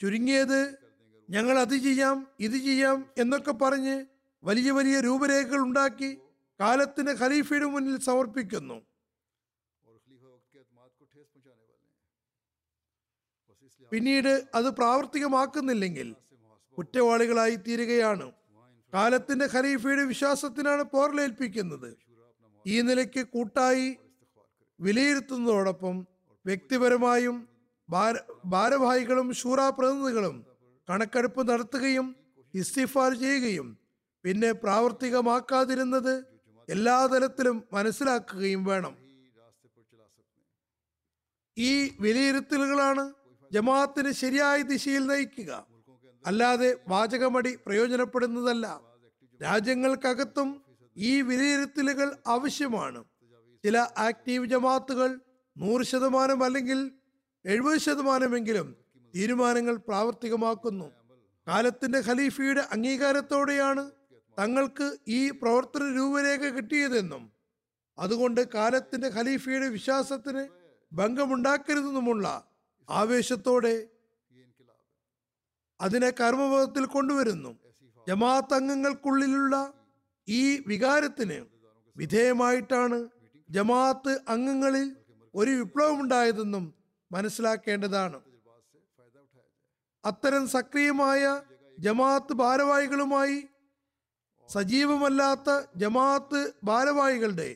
ചുരുങ്ങിയത് 0.00 0.60
ഞങ്ങൾ 1.30 1.58
അത് 1.58 1.76
ചെയ്യാം 1.86 2.16
ഇത് 2.46 2.56
ചെയ്യാം 2.66 2.98
എന്നൊക്കെ 3.18 3.52
പറഞ്ഞ് 3.52 3.94
വലിയ 4.42 4.70
വലിയ 4.70 4.96
രൂപരേഖകൾ 5.00 5.60
ഉണ്ടാക്കി 5.66 6.10
കാലത്തിന് 6.60 7.12
ഖലീഫയുടെ 7.20 7.66
മുന്നിൽ 7.66 7.96
സമർപ്പിക്കുന്നു. 8.08 8.76
പിന്നീട് 13.92 14.32
അത് 14.54 14.68
പ്രാവർത്തികമാക്കുന്നില്ലെങ്കിൽ 14.78 16.08
കുറ്റവാളികളായി 16.78 17.56
തീരുകയാണ് 17.56 18.32
കാലത്തിന്റെ 18.94 19.46
ഖലീഫയുടെ 19.46 20.02
വിശ്വാസത്തിനാണ് 20.02 20.82
പോർലേൽപ്പിക്കുന്നത് 20.82 21.96
ഈ 22.66 22.80
നിലയ്ക്ക് 22.80 23.26
കൂട്ടായി 23.26 23.96
വിലയിരുത്തുന്നതോടൊപ്പം 24.80 26.06
വ്യക്തിപരമായും 26.44 27.48
ഭാര- 27.88 28.22
ഭാരവാഹികളും 28.44 29.32
ഷൂറ 29.32 29.68
പ്രതിനിധികളും 29.68 30.36
കണക്കെടുപ്പ് 30.88 31.48
നടത്തുകയും 31.48 32.06
ഇസ്തിഫാർ 32.54 33.14
ചെയ്യുകയും 33.14 33.78
പിന്നെ 34.24 34.52
പ്രാവർത്തികമാക്കാതിരുന്നത് 34.52 36.14
എല്ലാ 36.68 37.06
തലത്തിലും 37.06 37.64
മനസ്സിലാക്കുകയും 37.72 38.64
വേണം. 38.64 38.94
ഈ 41.56 41.96
വിലയിരുത്തലുകളാണ് 42.00 43.04
ജമാഅത്തിന് 43.52 44.12
ശരിയായ 44.12 44.62
ദിശയിൽ 44.62 45.06
നയിക്കുക. 45.06 45.52
അല്ലാതെ 46.26 46.76
വാചകമടി 46.88 47.58
പ്രയോജനപ്പെടുന്നതല്ല. 47.66 48.80
രാജ്യങ്ങൾക്കകത്തും 49.42 50.48
ഈ 50.96 51.22
വിലയിരുത്തലുകൾ 51.22 52.16
ആവശ്യമാണ്. 52.26 53.04
ചില 53.64 53.86
ആക്റ്റീവ് 53.98 54.46
ജമാത്തുകൾ 54.46 55.20
നൂറ് 55.56 55.82
ശതമാനം 55.82 56.44
അല്ലെങ്കിൽ 56.44 56.90
എഴുപത് 57.44 57.78
ശതമാനമെങ്കിലും 57.78 58.76
തീരുമാനങ്ങൾ 59.14 59.76
പ്രാവർത്തികമാക്കുന്നു. 59.76 60.92
കാലത്തിന്റെ 61.48 61.98
ഖലീഫയുടെ 62.06 62.60
അംഗീകാരത്തോടെയാണ് 62.72 63.90
തങ്ങൾക്ക് 64.38 64.96
ഈ 65.08 65.30
പ്രവർത്തന 65.30 65.96
രൂപരേഖ 65.96 66.48
കിട്ടിയതെന്നും 66.48 67.32
അതുകൊണ്ട് 67.98 68.52
കാലത്തിന്റെ 68.54 69.08
ഖലീഫയുടെ 69.08 69.68
വിശ്വാസത്തിന് 69.68 70.48
ഭംഗമുണ്ടാക്കരുതെന്നുമുള്ള 70.92 72.26
ആവേശത്തോടെ 72.90 73.74
അതിനെ 75.80 76.10
കർമ്മപഥത്തിൽ 76.20 76.84
കൊണ്ടുവരുന്നു. 76.94 77.50
ജമാഅത്ത് 78.06 78.54
അംഗങ്ങൾക്കുള്ളിലുള്ള 78.58 79.54
ഈ 80.28 80.42
വികാരത്തിന് 80.70 81.38
വിധേയമായിട്ടാണ് 81.96 82.98
ജമാഅത്ത് 83.48 84.12
അംഗങ്ങളിൽ 84.34 84.86
ഒരു 85.34 85.52
വിപ്ലവം 85.58 85.98
ഉണ്ടായതെന്നും 86.02 86.64
മനസ്സിലാക്കേണ്ടതാണ്. 87.10 88.18
അത്തരം 90.04 90.44
സക്രിയമായ 90.56 91.22
ജമാഅത്ത് 91.78 92.34
ഭാരവാഹികളുമായി 92.42 93.38
സജീവമല്ലാത്ത 94.48 95.50
ജമാഅത്ത് 95.82 96.40
ഭാരവാഹികളുടെ 96.64 97.48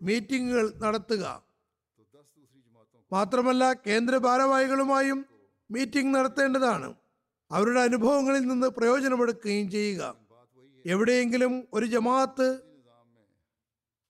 മീറ്റിംഗുകൾ 0.00 0.66
നടത്തുക. 0.84 1.24
മാത്രമല്ല 3.12 3.64
കേന്ദ്ര 3.86 4.14
ഭാരവാഹികളുമായും 4.26 5.18
മീറ്റിംഗ് 5.70 6.14
നടത്തേണ്ടതാണ്. 6.16 6.88
അവരുടെ 7.50 7.80
അനുഭവങ്ങളിൽ 7.88 8.44
നിന്ന് 8.50 8.68
പ്രയോജനമെടുക്കുകയും 8.76 9.66
ചെയ്യുക. 9.70 10.02
എവിടെയെങ്കിലും 10.84 11.52
ഒരു 11.76 11.86
ജമാഅത്ത് 11.94 12.48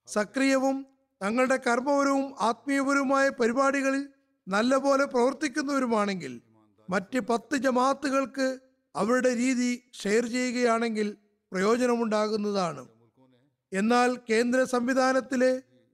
സക്രിയവും 0.07 0.77
തങ്ങളുടെ 1.21 1.57
കർമ്മപരവും 1.67 2.25
ആത്മീയപരവുമായ 2.49 3.25
പരിപാടികളിൽ 3.39 4.03
നല്ലപോലെ 4.47 5.05
പ്രവർത്തിക്കുന്നവരുമാണെങ്കിൽ 5.13 6.33
മറ്റ് 6.89 7.19
പത്ത് 7.29 7.55
ജമാഅത്തുകൾക്ക് 7.65 8.47
അവരുടെ 8.95 9.31
രീതി 9.41 9.71
ഷെയർ 10.01 10.23
ചെയ്യുകയാണെങ്കിൽ 10.35 11.07
പ്രയോജനമുണ്ടാകുന്നതാണ്. 11.51 12.83
എന്നാൽ 13.71 14.09
കേന്ദ്ര 14.29 14.59
സംവിധാനത്തിലെ 14.75 15.51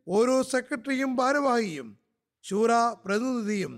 ഓരോ 0.07 0.35
സെക്രട്ടറിയും 0.51 1.11
ഭാരവാഹിയും 1.15 1.87
ശൂറ 2.45 2.71
പ്രതിനിധിയും 3.05 3.73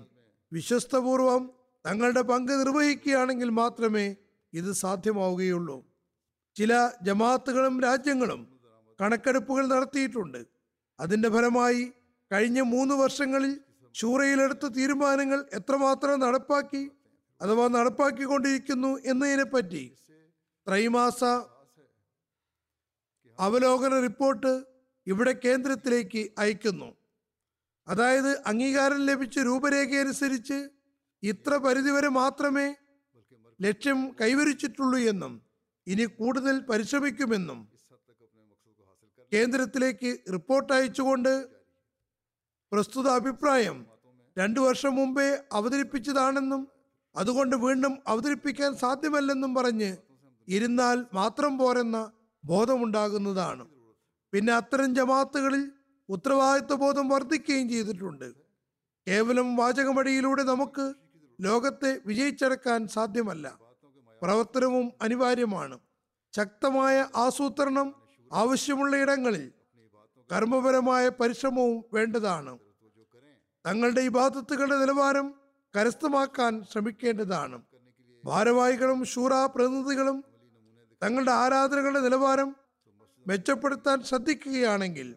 വിശ്വസ്തപൂർവം 0.52 1.44
തങ്ങളുടെ 1.86 2.22
പങ്ക് 2.22 2.52
നിർവഹിക്കുകയാണെങ്കിൽ 2.52 3.50
മാത്രമേ 3.50 4.06
ഇത് 4.54 4.72
സാധ്യമാവുകയുള്ളൂ. 4.74 5.78
ചില 6.56 6.74
ജമാഅത്തുകളും 7.02 7.76
രാജ്യങ്ങളും 7.82 8.42
കണക്കെടുപ്പുകൾ 9.02 9.64
നടത്തിയിട്ടുണ്ട്. 9.68 10.42
അതിന്റെ 11.00 11.30
ഫലമായി 11.30 11.84
കഴിഞ്ഞ 12.32 12.60
മൂന്ന് 12.74 12.96
വർഷങ്ങളിൽ 12.96 13.54
ഷൂറയിലെടുത്ത 13.96 14.66
തീരുമാനങ്ങൾ 14.78 15.40
എത്രമാത്രം 15.54 16.20
നടപ്പാക്കി 16.20 16.84
അഥവാ 17.42 17.66
നടപ്പാക്കിക്കൊണ്ടിരിക്കുന്നു 17.68 18.92
എന്നതിനെപ്പറ്റി 19.06 19.84
ത്രൈമാസ 20.68 21.24
അവലോകന 23.40 23.94
റിപ്പോർട്ട് 24.00 24.52
ഇവിടെ 25.08 25.34
കേന്ദ്രത്തിലേക്ക് 25.46 26.22
അയക്കുന്നു. 26.38 26.90
അതായത് 27.88 28.32
അംഗീകാരം 28.52 29.02
ലഭിച്ച 29.06 29.38
രൂപരേഖയനുസരിച്ച് 29.40 30.60
ഇത്ര 31.26 31.54
പരിധിവരെ 31.56 32.10
മാത്രമേ 32.10 32.68
ലക്ഷ്യം 33.62 34.00
കൈവരിച്ചിട്ടുള്ളൂ 34.22 35.00
എന്നും 35.12 35.34
ഇനി 35.88 36.06
കൂടുതൽ 36.20 36.56
പരിശ്രമിക്കുമെന്നും 36.70 37.60
കേന്ദ്രത്തിലേക്ക് 39.32 40.10
റിപ്പോർട്ട് 40.34 40.74
അയച്ചുകൊണ്ട് 40.74 41.34
പ്രസ്തുത 42.72 43.08
അഭിപ്രായം 43.10 43.78
രണ്ടു 44.38 44.60
വർഷം 44.60 44.96
മുമ്പേ 44.96 45.28
അവതരിപ്പിച്ചതാണെന്നും 45.54 46.62
അതുകൊണ്ട് 47.16 47.56
വീണ്ടും 47.56 47.94
അവതരിപ്പിക്കാൻ 48.08 48.72
സാധ്യമല്ലെന്നും 48.76 49.52
പറഞ്ഞ് 49.56 49.92
ഇരുന്നാൽ 50.48 50.98
മാത്രം 51.14 51.54
പോരെന്ന 51.58 51.98
ബോധമുണ്ടാകുന്നതാണ്. 52.44 53.64
പിന്നെ 54.34 54.54
അത്തരം 54.54 54.96
ജമാത്തുകളിൽ 54.96 55.64
ഉത്തരവാദിത്വ 56.10 56.76
ബോധം 56.76 57.06
വർദ്ധിക്കുകയും 57.10 57.68
ചെയ്തിട്ടുണ്ട്. 57.70 58.28
കേവലം 59.08 59.56
വാചകമടിയിലൂടെ 59.56 60.44
നമുക്ക് 60.44 60.86
ലോകത്തെ 61.42 62.00
വിജയിച്ചടക്കാൻ 62.06 62.88
സാധ്യമല്ല. 62.88 63.60
പ്രവർത്തനവും 64.22 64.92
അനിവാര്യമാണ്. 65.02 65.80
ശക്തമായ 66.36 67.08
ആസൂത്രണം 67.16 67.96
ആവശ്യമുള്ള 68.34 68.98
ഇടങ്ങളിൽ 68.98 69.52
കർമ്മപരമായ 70.32 71.10
പരിശ്രമവും 71.10 71.84
വേണ്ടതാണ്. 71.94 72.60
തങ്ങളുടെ 73.66 74.02
ഇബാദത്തുകളുടെ 74.02 74.78
നിലവാരം 74.78 75.36
കരസ്ഥമാക്കാൻ 75.78 76.64
ശ്രമിക്കേണ്ടതാണ്. 76.72 77.62
ഭാരവാഹികളും 78.26 79.06
ഷൂറ 79.06 79.46
പ്രതിനിധികളും 79.46 80.26
തങ്ങളുടെ 81.04 81.32
ആരാധനകളുടെ 81.32 82.00
നിലവാരം 82.00 82.56
മെച്ചപ്പെടുത്താൻ 83.28 84.04
ശ്രദ്ധിക്കുകയാണെങ്കിൽ 84.04 85.16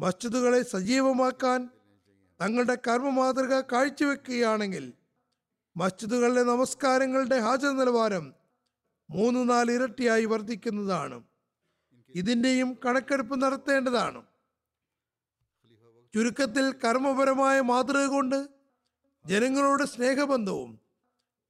മസ്ജിദുകളെ 0.00 0.62
സജീവമാക്കാൻ 0.62 1.68
തങ്ങളുടെ 2.42 2.74
കർമ്മ 2.74 3.08
മാതൃക 3.08 3.60
കാഴ്ചവെക്കുകയാണെങ്കിൽ 3.60 4.92
മസ്ജിദുകളിലെ 5.76 6.42
നമസ്കാരങ്ങളുടെ 6.42 7.38
ഹാജർ 7.40 7.72
നിലവാരം 7.76 8.34
മൂന്ന് 9.10 9.50
നാല് 9.50 9.70
ഇരട്ടിയായി 9.72 10.24
വർദ്ധിക്കുന്നതാണ്. 10.24 11.24
ഇതിന്റെയും 12.14 12.78
കണക്കെടുപ്പ് 12.84 13.42
നടത്തേണ്ടതാണ്. 13.42 14.20
ചുരുക്കത്തിൽ 16.14 16.72
കർമ്മപരമായ 16.84 17.60
മാതൃക 17.60 18.06
കൊണ്ട് 18.06 18.38
ജനങ്ങളോട് 19.26 19.84
സ്നേഹബന്ധവും 19.84 20.78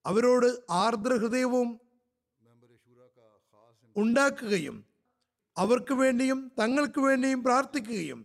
അവരോട് 0.06 0.48
ആർദ്രഹൃദയവും 0.70 1.80
ഉണ്ടാക്കുകയും 3.96 4.84
അവർക്ക് 5.56 5.94
വേണ്ടിയും 5.94 6.52
തങ്ങൾക്ക് 6.60 7.00
വേണ്ടിയും 7.00 7.42
പ്രാർത്ഥിക്കുകയും 7.42 8.20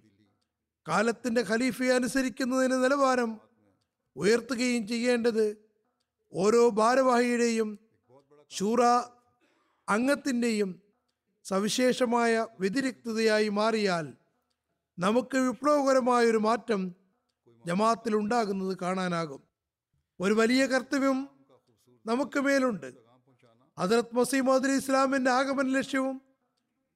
കാലത്തിന്റെ 0.85 1.41
ഖലീഫയെ 1.41 1.93
അനുസരിക്കുന്നതിന് 1.93 2.83
നിലവാരം 2.83 3.31
ഉയർത്തുകയും 4.15 4.87
ചെയ്യേണ്ടത് 4.87 5.66
ഓരോ 6.33 6.69
ഭാരവാഹിയുടെയും 6.69 7.79
ശൂറ 8.49 8.85
അംഗത്തിന്റെയും 9.89 10.81
സവിശേഷമായ 11.43 12.47
വ്യതിരിക്തതയായി 12.59 13.49
മാറിയാൽ 13.49 14.13
നമുക്ക് 14.99 15.37
വിപ്ലവകരമായൊരു 15.37 16.37
മാറ്റം 16.37 16.95
ജമാത്തിൽ 17.65 18.15
ഉണ്ടാകുന്നത് 18.15 18.77
കാണാനാകും. 18.81 19.43
ഒരു 20.19 20.33
വലിയ 20.33 20.65
കർത്തവ്യം 20.65 21.29
നമുക്ക് 22.05 22.39
മേലുണ്ട്. 22.39 22.93
ഹജറത് 23.79 24.15
മസീമദ് 24.15 24.67
ഇസ്ലാമിന്റെ 24.67 25.31
ആഗമന 25.31 25.67
ലക്ഷ്യവും 25.67 26.21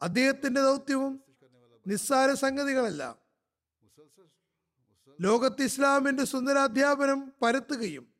അദ്ദേഹത്തിന്റെ 0.02 0.62
ദൗത്യവും 0.62 1.24
നിസ്സാര 1.88 2.34
സംഗതികളല്ല. 2.34 3.18
ലോകത്ത് 5.22 5.62
ഇസ്ലാമിന്റെ 5.62 6.24
സുന്ദരാധ്യാപനം 6.24 7.34
പരത്തുകയും 7.42 8.11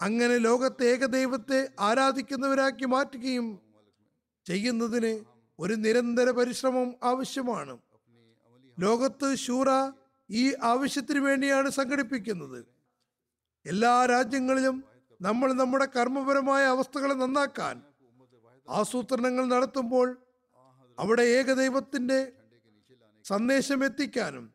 അങ്ങനെ 0.00 0.36
ലോകത്തെ 0.36 0.84
ഏകദൈവത്തെ 0.84 1.68
ആരാധിക്കുന്നവരാക്കി 1.80 2.84
മാറ്റുകയും 2.84 3.60
ചെയ്യുന്നതിന് 4.46 5.24
ഒരു 5.58 5.74
നിരന്തര 5.74 6.30
പരിശ്രമം 6.30 6.94
ആവശ്യമാണ്. 7.02 7.78
ലോകത്ത് 8.78 9.34
ശൂറ 9.34 9.68
ഈ 10.30 10.54
ആവശ്യത്തിന് 10.62 11.18
വേണ്ടിയാണ് 11.18 11.68
സംഘടിപ്പിക്കുന്നത്. 11.70 12.64
എല്ലാ 13.66 14.06
രാജ്യങ്ങളിലും 14.06 14.84
നമ്മൾ 15.20 15.52
നമ്മുടെ 15.52 15.86
കർമ്മപരമായ 15.96 16.64
അവസ്ഥകളെ 16.64 17.14
നന്നാക്കാൻ 17.14 17.82
ആസൂത്രണങ്ങൾ 18.68 19.44
നടത്തുമ്പോൾ 19.44 20.08
അവിടെ 20.98 21.22
ഏകദൈവത്തിന്റെ 21.22 22.32
സന്ദേശം 23.24 23.84
എത്തിക്കാനും 23.84 24.54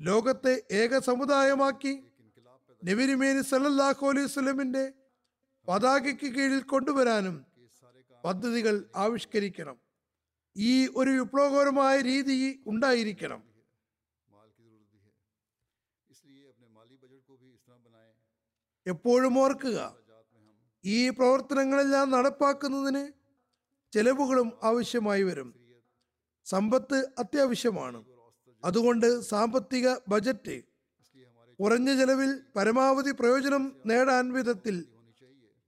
ലോകത്തെ 0.00 0.62
ഏക 0.72 0.98
സമുദായമാക്കി 0.98 1.92
നബിരിമേനി 2.88 3.42
സല്ലല്ലാഹു 3.42 4.06
അലൈഹി 4.06 4.24
വസല്ലമിന്റെ 4.24 4.92
പതാകയ്ക്ക് 5.68 6.28
കീഴിൽ 6.34 6.62
കൊണ്ടുവരാനും 6.62 7.46
പദ്ധതികൾ 8.24 8.84
ആവിഷ്കരിക്കണം. 8.96 9.76
ഈ 10.56 10.86
ഒരു 10.86 11.10
വിപ്ലവകരമായ 11.10 12.00
രീതി 12.00 12.62
ഉണ്ടായിരിക്കണം. 12.66 13.42
എപ്പോഴും 18.86 19.38
ഓർക്കുക 19.38 19.78
ഈ 20.84 21.10
പ്രവർത്തനങ്ങളെല്ലാം 21.10 22.10
നടപ്പാക്കുന്നതിന് 22.10 23.12
ചെലവുകളും 23.92 24.52
ആവശ്യമായി 24.62 25.22
വരും. 25.22 25.48
സമ്പത്ത് 26.44 26.98
അത്യാവശ്യമാണ്. 27.18 28.04
അതുകൊണ്ട് 28.64 29.20
സാമ്പത്തിക 29.20 29.88
ബജറ്റ് 30.08 30.71
കുറഞ്ഞ 31.60 31.98
ചെലവിൽ 31.98 32.30
പരമാവധി 32.56 33.10
പ്രയോജനം 33.10 33.64
നേടാൻ 33.86 34.32
വിധത്തിൽ 34.32 34.76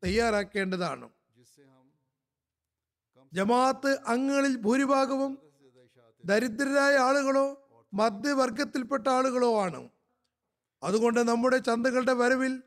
തയ്യാറാക്കേണ്ടതാണ്. 0.04 1.08
ജമാഅത്ത് 3.32 3.98
അംഗങ്ങളിൽ 4.06 4.56
ഭൂരിഭാഗവും 4.56 5.32
ദരിദ്രരായ 6.24 6.94
ആളുകളോ 6.96 7.46
മധ്യവർഗത്തിൽപ്പെട്ട 7.94 9.08
ആളുകളോ 9.08 9.50
ആണ്. 9.60 9.80
അതുകൊണ്ട് 10.82 11.20
നമ്മുടെ 11.28 11.58
ചന്തകളുടെ 11.58 12.12
വരവിൽ 12.12 12.62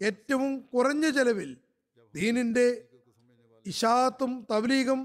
ഏറ്റവും 0.00 0.60
കുറഞ്ഞ 0.60 1.10
ചെലവിൽ 1.10 1.50
ദീനിന്റെ 2.14 2.88
ഇഷാത്തും 3.66 4.46
തബ്ലീഗും 4.50 5.00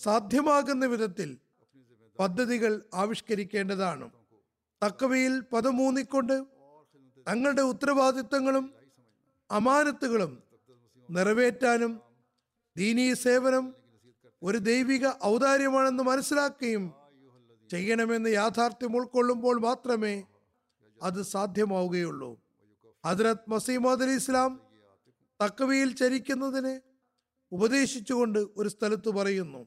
സാധ്യമാകുന്ന 0.00 0.86
വിധത്തിൽ 0.86 1.38
പദ്ധതികൾ 2.18 2.72
ആവിഷ്കരിക്കേണ്ടതാണ്. 2.94 4.06
തക്കവയിൽ 4.82 5.40
പദമൂന്നിക്കൊണ്ട് 5.52 6.53
തങ്ങളുടെ 7.26 7.62
ഉത്തരവാദിത്തങ്ങളും 7.62 8.64
അമാനത്തുകളും 9.50 10.32
നിറവേറ്റാനും 11.08 11.92
ദീനീ 12.76 13.14
സേവനം 13.24 13.64
ഒരു 14.42 14.58
ദൈവിക 14.58 15.04
ഔദാര്യമാണെന്ന് 15.24 16.02
മനസ്സിലാക്കുകയും 16.02 16.84
ചെയ്യണമെന്ന് 17.70 18.30
യാഥാർത്ഥ്യം 18.30 18.96
ഉൾക്കൊള്ളുമ്പോൾ 18.96 19.56
മാത്രമേ 19.60 20.14
അത് 21.00 21.22
സാധ്യമാവുകയുള്ളൂ. 21.22 22.30
ഹജ്രത് 23.04 23.46
മസീമദ് 23.48 24.02
അലി 24.02 24.14
ഇസ്ലാം 24.14 24.50
തക്കവയിൽ 25.40 25.90
ചരിക്കുന്നതിന് 25.96 26.74
ഉപദേശിച്ചുകൊണ്ട് 27.52 28.38
ഒരു 28.56 28.68
സ്ഥലത്ത് 28.68 29.10
പറയുന്നു 29.10 29.62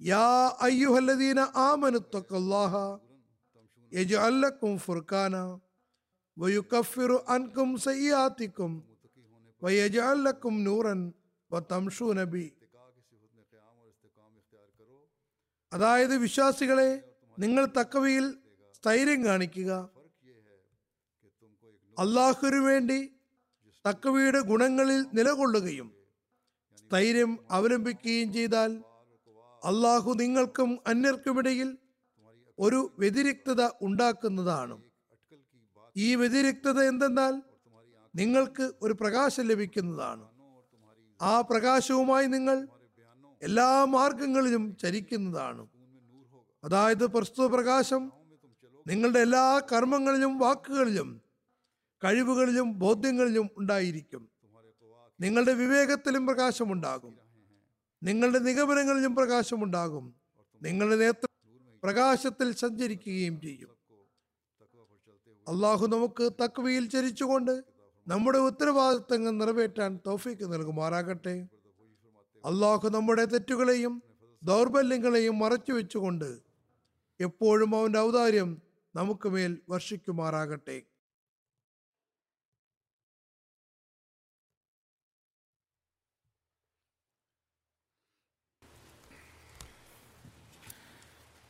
യാ 0.00 0.26
അയ്യുഹല്ലദീന 0.60 1.40
ആമനുത്തക്കല്ലാഹ 1.68 2.72
അതായത് 15.72 16.16
വിശ്വാസികളെ 16.16 17.02
നിങ്ങൾ 17.38 17.66
തക്കവയിൽ 17.66 18.36
സ്ഥൈര്യം 18.74 19.24
കാണിക്കുക. 19.24 19.90
അള്ളാഹുവിനു 21.98 22.60
വേണ്ടി 22.60 23.12
തക്കവയുടെ 23.88 24.40
ഗുണങ്ങളിൽ 24.40 25.06
നിലകൊള്ളുകയും 25.14 25.96
സ്ഥൈര്യം 26.76 27.38
അവലംബിക്കുകയും 27.50 28.32
ചെയ്താൽ 28.32 28.84
അള്ളാഹു 29.64 30.12
നിങ്ങൾക്കും 30.12 30.78
അന്യർക്കുമിടയിൽ 30.86 31.78
ഒരു 32.58 32.92
വ്യതിരിക്തത 32.98 33.70
ഉണ്ടാക്കുന്നതാണ്. 33.82 34.82
ഈ 35.96 36.14
വ്യതിരിക്തത 36.14 36.82
എന്തെന്നാൽ 36.82 37.42
നിങ്ങൾക്ക് 38.16 38.72
ഒരു 38.82 38.92
പ്രകാശം 38.92 39.42
ലഭിക്കുന്നതാണ്. 39.42 40.28
ആ 41.22 41.40
പ്രകാശവുമായി 41.40 42.26
നിങ്ങൾ 42.26 42.68
എല്ലാ 43.42 43.84
മാർഗങ്ങളിലും 43.84 44.76
ചരിക്കുന്നതാണ്. 44.76 45.66
അതായത് 46.64 47.06
പ്രസ്തുത 47.06 47.46
പ്രകാശം 47.46 48.12
നിങ്ങളുടെ 48.86 49.20
എല്ലാ 49.20 49.60
കർമ്മങ്ങളിലും 49.72 50.38
വാക്കുകളിലും 50.38 51.22
കഴിവുകളിലും 52.04 52.78
ബോധ്യങ്ങളിലും 52.78 53.50
ഉണ്ടായിരിക്കും. 53.56 54.28
നിങ്ങളുടെ 55.20 55.52
വിവേകത്തിലും 55.52 56.26
പ്രകാശമുണ്ടാകും. 56.26 57.18
നിങ്ങളുടെ 58.02 58.38
നിഗമനങ്ങളിലും 58.38 59.14
പ്രകാശമുണ്ടാകും. 59.14 60.14
നിങ്ങളുടെ 60.62 60.96
നേതൃ 60.96 61.26
പ്രകാശത്തിൽ 61.86 62.52
സഞ്ചരിക്കുകയും 62.52 63.40
ചെയ്യും. 63.40 63.72
അള്ളാഹു 65.48 65.86
നമുക്ക് 65.86 66.24
തക്വയിൽ 66.44 66.88
ചരിച്ചുകൊണ്ട് 66.88 67.64
നമ്മുടെ 68.08 68.38
ഉത്തരവാദിത്തങ്ങൾ 68.38 69.30
നിറവേറ്റാൻ 69.30 69.98
തോഫിക്ക് 70.06 70.52
നൽകുമാറാകട്ടെ. 70.52 71.48
അള്ളാഹു 72.44 72.88
നമ്മുടെ 72.88 73.24
തെറ്റുകളെയും 73.24 74.02
ദൗർബല്യങ്ങളെയും 74.42 75.38
മറച്ചു 75.38 75.72
വെച്ചുകൊണ്ട് 75.72 76.38
എപ്പോഴും 77.20 77.76
അവന്റെ 77.76 77.98
ഔദാര്യം 77.98 78.62
നമുക്ക് 78.96 79.28
മേൽ 79.28 79.58
വർഷിക്കുമാറാകട്ടെ. 79.68 80.82